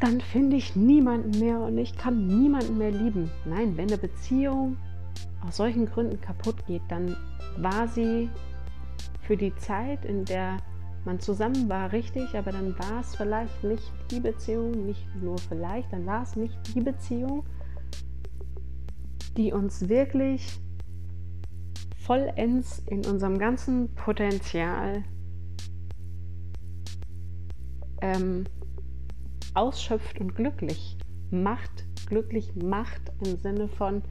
dann 0.00 0.20
finde 0.20 0.56
ich 0.56 0.76
niemanden 0.76 1.38
mehr 1.40 1.58
und 1.60 1.76
ich 1.76 1.96
kann 1.96 2.26
niemanden 2.26 2.78
mehr 2.78 2.92
lieben. 2.92 3.30
Nein, 3.44 3.76
wenn 3.76 3.88
eine 3.88 3.98
Beziehung 3.98 4.76
aus 5.46 5.56
solchen 5.56 5.86
Gründen 5.86 6.20
kaputt 6.20 6.64
geht, 6.66 6.82
dann 6.88 7.16
war 7.56 7.88
sie 7.88 8.30
für 9.22 9.36
die 9.36 9.54
Zeit, 9.56 10.04
in 10.04 10.24
der 10.24 10.58
man 11.04 11.18
zusammen 11.20 11.68
war, 11.68 11.92
richtig, 11.92 12.34
aber 12.36 12.52
dann 12.52 12.78
war 12.78 13.00
es 13.00 13.16
vielleicht 13.16 13.64
nicht 13.64 13.92
die 14.10 14.20
Beziehung, 14.20 14.86
nicht 14.86 15.06
nur 15.20 15.38
vielleicht, 15.38 15.92
dann 15.92 16.06
war 16.06 16.22
es 16.22 16.36
nicht 16.36 16.56
die 16.74 16.80
Beziehung, 16.80 17.44
die 19.36 19.52
uns 19.52 19.88
wirklich 19.88 20.60
vollends 21.98 22.82
in 22.86 23.04
unserem 23.06 23.38
ganzen 23.38 23.94
Potenzial 23.94 25.02
ähm, 28.00 28.44
ausschöpft 29.54 30.20
und 30.20 30.34
glücklich 30.34 30.96
macht. 31.30 31.84
Glücklich 32.06 32.54
macht 32.56 33.12
im 33.24 33.36
Sinne 33.38 33.68
von, 33.68 34.02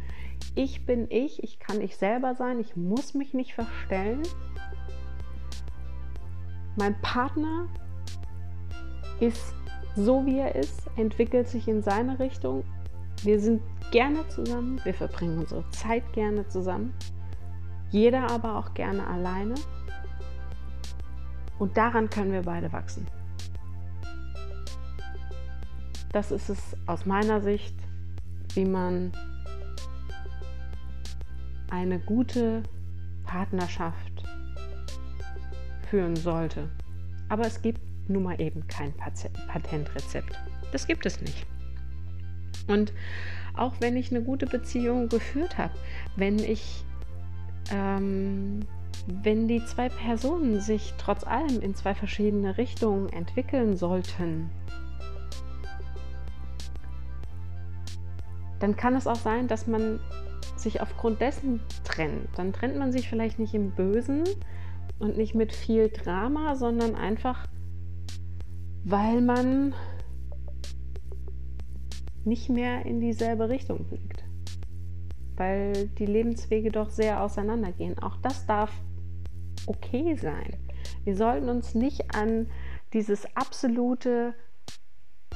ich 0.55 0.85
bin 0.85 1.07
ich, 1.09 1.43
ich 1.43 1.59
kann 1.59 1.81
ich 1.81 1.97
selber 1.97 2.35
sein, 2.35 2.59
ich 2.59 2.75
muss 2.75 3.13
mich 3.13 3.33
nicht 3.33 3.53
verstellen. 3.53 4.23
Mein 6.75 6.99
Partner 7.01 7.67
ist 9.19 9.53
so, 9.95 10.25
wie 10.25 10.39
er 10.39 10.55
ist, 10.55 10.87
entwickelt 10.95 11.47
sich 11.47 11.67
in 11.67 11.81
seine 11.81 12.19
Richtung. 12.19 12.63
Wir 13.23 13.39
sind 13.39 13.61
gerne 13.91 14.27
zusammen, 14.27 14.79
wir 14.83 14.93
verbringen 14.93 15.39
unsere 15.39 15.67
Zeit 15.71 16.03
gerne 16.13 16.47
zusammen, 16.47 16.93
jeder 17.89 18.29
aber 18.29 18.57
auch 18.57 18.75
gerne 18.75 19.07
alleine. 19.07 19.55
Und 21.57 21.75
daran 21.77 22.09
können 22.09 22.31
wir 22.31 22.43
beide 22.43 22.71
wachsen. 22.71 23.07
Das 26.17 26.31
ist 26.31 26.49
es 26.49 26.75
aus 26.87 27.05
meiner 27.05 27.41
Sicht, 27.41 27.75
wie 28.55 28.65
man 28.65 29.11
eine 31.69 31.99
gute 31.99 32.63
Partnerschaft 33.23 34.23
führen 35.91 36.15
sollte. 36.15 36.71
Aber 37.29 37.45
es 37.45 37.61
gibt 37.61 37.81
nun 38.09 38.23
mal 38.23 38.41
eben 38.41 38.65
kein 38.65 38.95
Patentrezept. 39.47 40.39
Das 40.71 40.87
gibt 40.87 41.05
es 41.05 41.21
nicht. 41.21 41.45
Und 42.65 42.93
auch 43.55 43.75
wenn 43.79 43.95
ich 43.95 44.09
eine 44.09 44.23
gute 44.23 44.47
Beziehung 44.47 45.09
geführt 45.09 45.59
habe, 45.59 45.75
wenn 46.15 46.39
ich, 46.39 46.83
ähm, 47.69 48.61
wenn 49.05 49.47
die 49.47 49.63
zwei 49.65 49.89
Personen 49.89 50.61
sich 50.61 50.95
trotz 50.97 51.23
allem 51.23 51.61
in 51.61 51.75
zwei 51.75 51.93
verschiedene 51.93 52.57
Richtungen 52.57 53.07
entwickeln 53.09 53.77
sollten, 53.77 54.49
dann 58.59 58.75
kann 58.75 58.95
es 58.95 59.07
auch 59.07 59.15
sein, 59.15 59.47
dass 59.47 59.67
man 59.67 59.99
sich 60.55 60.81
aufgrund 60.81 61.21
dessen 61.21 61.59
trennt. 61.83 62.29
Dann 62.35 62.53
trennt 62.53 62.77
man 62.77 62.91
sich 62.91 63.09
vielleicht 63.09 63.39
nicht 63.39 63.53
im 63.53 63.71
Bösen 63.71 64.23
und 64.99 65.17
nicht 65.17 65.35
mit 65.35 65.53
viel 65.53 65.89
Drama, 65.89 66.55
sondern 66.55 66.95
einfach, 66.95 67.47
weil 68.83 69.21
man 69.21 69.73
nicht 72.25 72.49
mehr 72.49 72.85
in 72.85 72.99
dieselbe 72.99 73.49
Richtung 73.49 73.85
fliegt. 73.85 74.23
Weil 75.35 75.87
die 75.99 76.05
Lebenswege 76.05 76.71
doch 76.71 76.89
sehr 76.89 77.21
auseinandergehen. 77.21 77.97
Auch 77.99 78.17
das 78.17 78.45
darf 78.45 78.71
okay 79.67 80.15
sein. 80.15 80.57
Wir 81.03 81.15
sollten 81.15 81.49
uns 81.49 81.75
nicht 81.75 82.15
an 82.15 82.47
dieses 82.93 83.35
absolute 83.35 84.33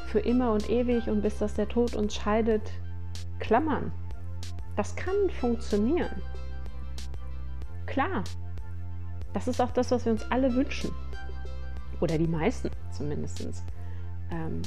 für 0.08 0.20
immer 0.20 0.52
und 0.52 0.70
ewig 0.70 1.08
und 1.08 1.22
bis 1.22 1.38
dass 1.38 1.54
der 1.54 1.70
Tod 1.70 1.96
uns 1.96 2.16
scheidet 2.16 2.72
klammern. 3.42 3.92
Das 4.78 4.96
kann 4.96 5.30
funktionieren. 5.40 6.22
Klar. 7.86 8.24
Das 9.34 9.48
ist 9.48 9.62
auch 9.62 9.72
das, 9.72 9.92
was 9.92 10.06
wir 10.06 10.14
uns 10.14 10.30
alle 10.32 10.54
wünschen. 10.56 10.92
Oder 12.00 12.18
die 12.18 12.28
meisten 12.28 12.70
zumindest. 12.92 13.64
Ähm, 14.30 14.62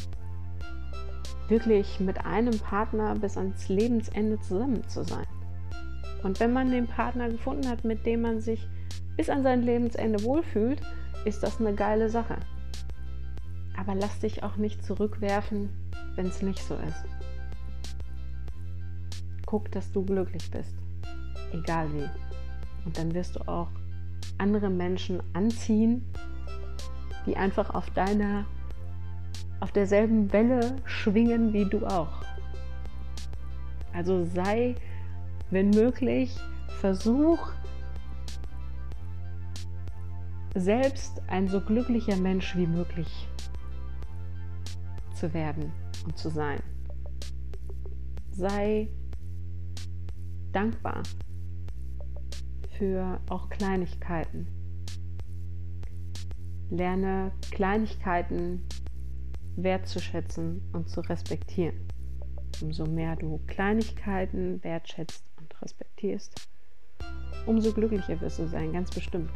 wirklich 1.49 2.01
mit 2.01 2.25
einem 2.25 2.59
Partner 2.59 3.15
bis 3.15 3.37
ans 3.37 3.69
Lebensende 3.69 4.39
zusammen 4.41 4.87
zu 4.89 5.05
sein. 5.05 5.27
Und 6.23 6.41
wenn 6.41 6.53
man 6.53 6.71
den 6.71 6.87
Partner 6.87 7.29
gefunden 7.29 7.69
hat, 7.69 7.85
mit 7.85 8.07
dem 8.07 8.23
man 8.23 8.41
sich 8.41 8.67
bis 9.17 9.29
an 9.29 9.43
sein 9.43 9.63
Lebensende 9.63 10.23
wohlfühlt, 10.25 10.81
ist 11.25 11.43
das 11.43 11.61
eine 11.61 11.75
geile 11.75 12.09
Sache. 12.09 12.37
Aber 13.77 13.95
lass 13.95 14.21
dich 14.21 14.43
auch 14.43 14.57
nicht 14.57 14.85
zurückwerfen, 14.85 15.69
wenn 16.15 16.27
es 16.27 16.41
nicht 16.43 16.61
so 16.61 16.75
ist. 16.75 17.14
Guck, 19.47 19.71
dass 19.73 19.93
du 19.93 20.05
glücklich 20.05 20.51
bist, 20.51 20.75
egal 21.53 21.93
wie. 21.93 22.09
Und 22.85 22.99
dann 22.99 23.15
wirst 23.15 23.37
du 23.37 23.49
auch 23.49 23.71
andere 24.39 24.71
Menschen 24.71 25.23
anziehen, 25.33 26.05
die 27.27 27.37
einfach 27.37 27.71
auf 27.75 27.91
deiner 27.91 28.45
auf 29.61 29.73
derselben 29.73 30.31
Welle 30.33 30.77
schwingen 30.85 31.55
wie 31.55 31.65
du 31.65 31.87
auch. 31.87 32.23
Also 33.95 34.25
sei, 34.25 34.75
wenn 35.51 35.71
möglich, 35.71 36.37
versuch 36.81 37.53
selbst 40.55 41.23
ein 41.29 41.49
so 41.49 41.61
glücklicher 41.61 42.17
Mensch 42.17 42.55
wie 42.57 42.67
möglich 42.67 43.29
zu 45.15 45.33
werden 45.33 45.73
und 46.05 46.19
zu 46.19 46.29
sein. 46.29 46.61
Sei 48.33 48.89
dankbar 50.55 51.03
für 52.79 53.21
auch 53.29 53.49
Kleinigkeiten. 53.51 54.47
Lerne 56.71 57.33
Kleinigkeiten 57.51 58.63
wertzuschätzen 59.57 60.63
und 60.73 60.89
zu 60.89 61.01
respektieren. 61.03 61.87
Umso 62.63 62.87
mehr 62.87 63.17
du 63.17 63.41
Kleinigkeiten 63.47 64.63
wertschätzt 64.63 65.25
und 65.39 65.61
respektierst, 65.63 66.49
umso 67.47 67.73
glücklicher 67.73 68.21
wirst 68.21 68.39
du 68.39 68.47
sein, 68.47 68.73
ganz 68.73 68.91
bestimmt. 68.91 69.31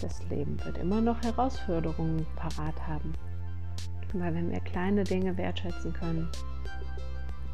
Das 0.00 0.22
Leben 0.30 0.62
wird 0.64 0.78
immer 0.78 1.00
noch 1.00 1.20
Herausforderungen 1.22 2.26
parat 2.36 2.86
haben. 2.86 3.12
Weil 4.12 4.34
wenn 4.34 4.50
wir 4.50 4.60
kleine 4.60 5.04
Dinge 5.04 5.36
wertschätzen 5.36 5.92
können, 5.92 6.28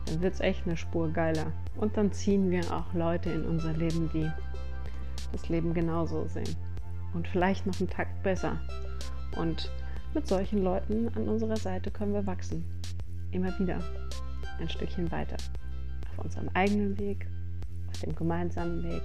dann 0.08 0.22
wird 0.22 0.34
es 0.34 0.40
echt 0.40 0.66
eine 0.66 0.76
Spur 0.76 1.10
geiler. 1.10 1.52
Und 1.76 1.96
dann 1.96 2.12
ziehen 2.12 2.50
wir 2.50 2.62
auch 2.72 2.92
Leute 2.94 3.30
in 3.30 3.44
unser 3.44 3.72
Leben, 3.72 4.10
die 4.12 4.30
das 5.32 5.48
Leben 5.48 5.74
genauso 5.74 6.26
sehen. 6.26 6.56
Und 7.14 7.28
vielleicht 7.28 7.66
noch 7.66 7.78
einen 7.78 7.90
Takt 7.90 8.22
besser. 8.22 8.58
Und 9.36 9.70
mit 10.14 10.26
solchen 10.26 10.62
Leuten 10.62 11.08
an 11.14 11.28
unserer 11.28 11.56
Seite 11.56 11.90
können 11.90 12.14
wir 12.14 12.26
wachsen. 12.26 12.64
Immer 13.30 13.56
wieder. 13.58 13.80
Ein 14.58 14.68
Stückchen 14.68 15.10
weiter. 15.12 15.36
Auf 16.10 16.24
unserem 16.24 16.48
eigenen 16.54 16.98
Weg, 16.98 17.26
auf 17.88 18.00
dem 18.00 18.14
gemeinsamen 18.14 18.82
Weg. 18.82 19.02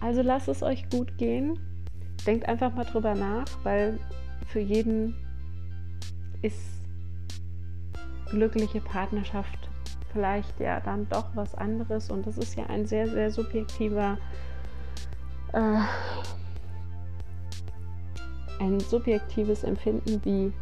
Also 0.00 0.22
lasst 0.22 0.48
es 0.48 0.62
euch 0.62 0.88
gut 0.90 1.16
gehen. 1.16 1.58
Denkt 2.26 2.48
einfach 2.48 2.74
mal 2.74 2.84
drüber 2.84 3.14
nach, 3.14 3.46
weil 3.62 3.98
für 4.48 4.60
jeden 4.60 5.14
ist 6.42 6.81
glückliche 8.32 8.80
Partnerschaft 8.80 9.68
vielleicht 10.12 10.58
ja 10.58 10.80
dann 10.80 11.08
doch 11.08 11.26
was 11.34 11.54
anderes 11.54 12.10
und 12.10 12.26
das 12.26 12.36
ist 12.36 12.56
ja 12.56 12.66
ein 12.66 12.86
sehr, 12.86 13.08
sehr 13.08 13.30
subjektiver 13.30 14.18
äh, 15.52 15.78
ein 18.58 18.80
subjektives 18.80 19.64
Empfinden 19.64 20.20
wie 20.24 20.52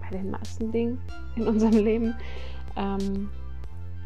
bei 0.00 0.18
den 0.18 0.30
meisten 0.30 0.70
Dingen 0.72 0.98
in 1.36 1.46
unserem 1.48 1.78
Leben. 1.78 2.14
Ähm, 2.76 3.30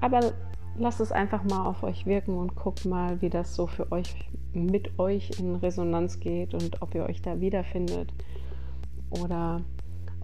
aber 0.01 0.33
lasst 0.77 1.01
es 1.01 1.11
einfach 1.11 1.43
mal 1.45 1.67
auf 1.67 1.83
euch 1.83 2.07
wirken 2.07 2.37
und 2.37 2.55
guckt 2.55 2.85
mal, 2.85 3.21
wie 3.21 3.31
das 3.31 3.55
so 3.55 3.67
für 3.67 3.91
euch 3.91 4.31
mit 4.53 4.99
euch 4.99 5.39
in 5.39 5.57
Resonanz 5.57 6.21
geht 6.21 6.55
und 6.55 6.81
ob 6.81 6.95
ihr 6.95 7.05
euch 7.05 7.21
da 7.21 7.41
wiederfindet 7.41 8.13
oder 9.11 9.61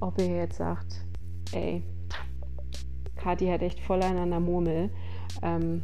ob 0.01 0.18
ihr 0.18 0.37
jetzt 0.37 0.57
sagt, 0.57 1.05
ey, 1.55 1.83
Kathi 3.17 3.47
hat 3.47 3.62
echt 3.62 3.81
voll 3.81 4.03
an 4.03 4.19
einer 4.19 4.40
Murmel. 4.40 4.90
Ähm, 5.43 5.83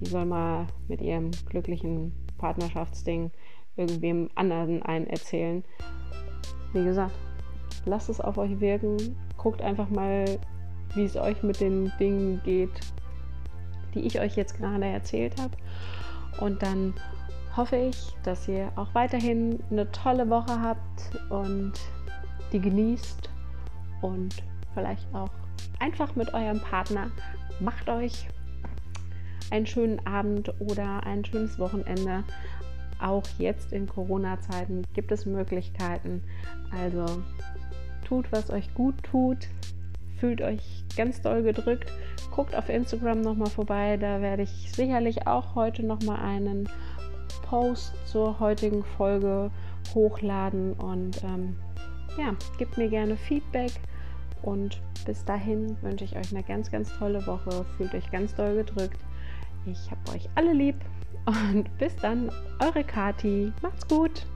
die 0.00 0.06
soll 0.06 0.24
mal 0.24 0.66
mit 0.88 1.00
ihrem 1.00 1.30
glücklichen 1.48 2.12
Partnerschaftsding 2.38 3.30
irgendwem 3.76 4.30
anderen 4.34 4.82
einen 4.82 5.06
erzählen. 5.06 5.64
Wie 6.72 6.84
gesagt, 6.84 7.14
lasst 7.84 8.08
es 8.08 8.20
auf 8.20 8.38
euch 8.38 8.58
wirken. 8.60 9.16
Guckt 9.36 9.62
einfach 9.62 9.90
mal, 9.90 10.38
wie 10.94 11.04
es 11.04 11.16
euch 11.16 11.42
mit 11.42 11.60
den 11.60 11.92
Dingen 12.00 12.40
geht, 12.44 12.80
die 13.94 14.00
ich 14.00 14.20
euch 14.20 14.36
jetzt 14.36 14.58
gerade 14.58 14.86
erzählt 14.86 15.40
habe. 15.40 15.56
Und 16.40 16.62
dann 16.62 16.94
hoffe 17.56 17.76
ich, 17.76 18.16
dass 18.22 18.48
ihr 18.48 18.72
auch 18.76 18.94
weiterhin 18.94 19.62
eine 19.70 19.90
tolle 19.92 20.28
Woche 20.30 20.60
habt 20.60 21.12
und 21.30 21.72
die 22.52 22.60
genießt 22.60 23.30
und 24.00 24.42
vielleicht 24.74 25.12
auch 25.14 25.30
einfach 25.78 26.14
mit 26.16 26.34
eurem 26.34 26.60
Partner 26.60 27.10
macht 27.60 27.88
euch 27.88 28.28
einen 29.50 29.66
schönen 29.66 30.06
Abend 30.06 30.52
oder 30.60 31.04
ein 31.04 31.24
schönes 31.24 31.58
Wochenende 31.58 32.24
auch 33.02 33.24
jetzt 33.38 33.72
in 33.72 33.86
Corona-Zeiten 33.88 34.84
gibt 34.94 35.10
es 35.12 35.26
Möglichkeiten. 35.26 36.22
Also 36.70 37.04
tut, 38.06 38.30
was 38.30 38.50
euch 38.50 38.72
gut 38.74 39.02
tut. 39.02 39.48
Fühlt 40.18 40.40
euch 40.40 40.84
ganz 40.96 41.20
doll 41.20 41.42
gedrückt. 41.42 41.92
Guckt 42.30 42.54
auf 42.54 42.68
Instagram 42.68 43.20
nochmal 43.20 43.50
vorbei. 43.50 43.96
Da 43.96 44.20
werde 44.20 44.44
ich 44.44 44.72
sicherlich 44.72 45.26
auch 45.26 45.56
heute 45.56 45.82
nochmal 45.82 46.20
einen 46.20 46.68
Post 47.42 47.92
zur 48.06 48.38
heutigen 48.38 48.84
Folge 48.96 49.50
hochladen. 49.94 50.74
Und 50.74 51.22
ähm, 51.24 51.56
ja, 52.16 52.36
gebt 52.58 52.78
mir 52.78 52.88
gerne 52.88 53.16
Feedback. 53.16 53.72
Und 54.42 54.80
bis 55.04 55.24
dahin 55.24 55.76
wünsche 55.82 56.04
ich 56.04 56.16
euch 56.16 56.32
eine 56.32 56.42
ganz, 56.42 56.70
ganz 56.70 56.90
tolle 56.98 57.24
Woche. 57.26 57.64
Fühlt 57.76 57.94
euch 57.94 58.10
ganz 58.10 58.34
doll 58.34 58.56
gedrückt. 58.56 58.98
Ich 59.66 59.90
habe 59.90 60.16
euch 60.16 60.28
alle 60.34 60.52
lieb. 60.52 60.76
Und 61.26 61.76
bis 61.78 61.94
dann, 61.96 62.30
eure 62.60 62.82
Kati. 62.82 63.52
Macht's 63.62 63.86
gut. 63.86 64.26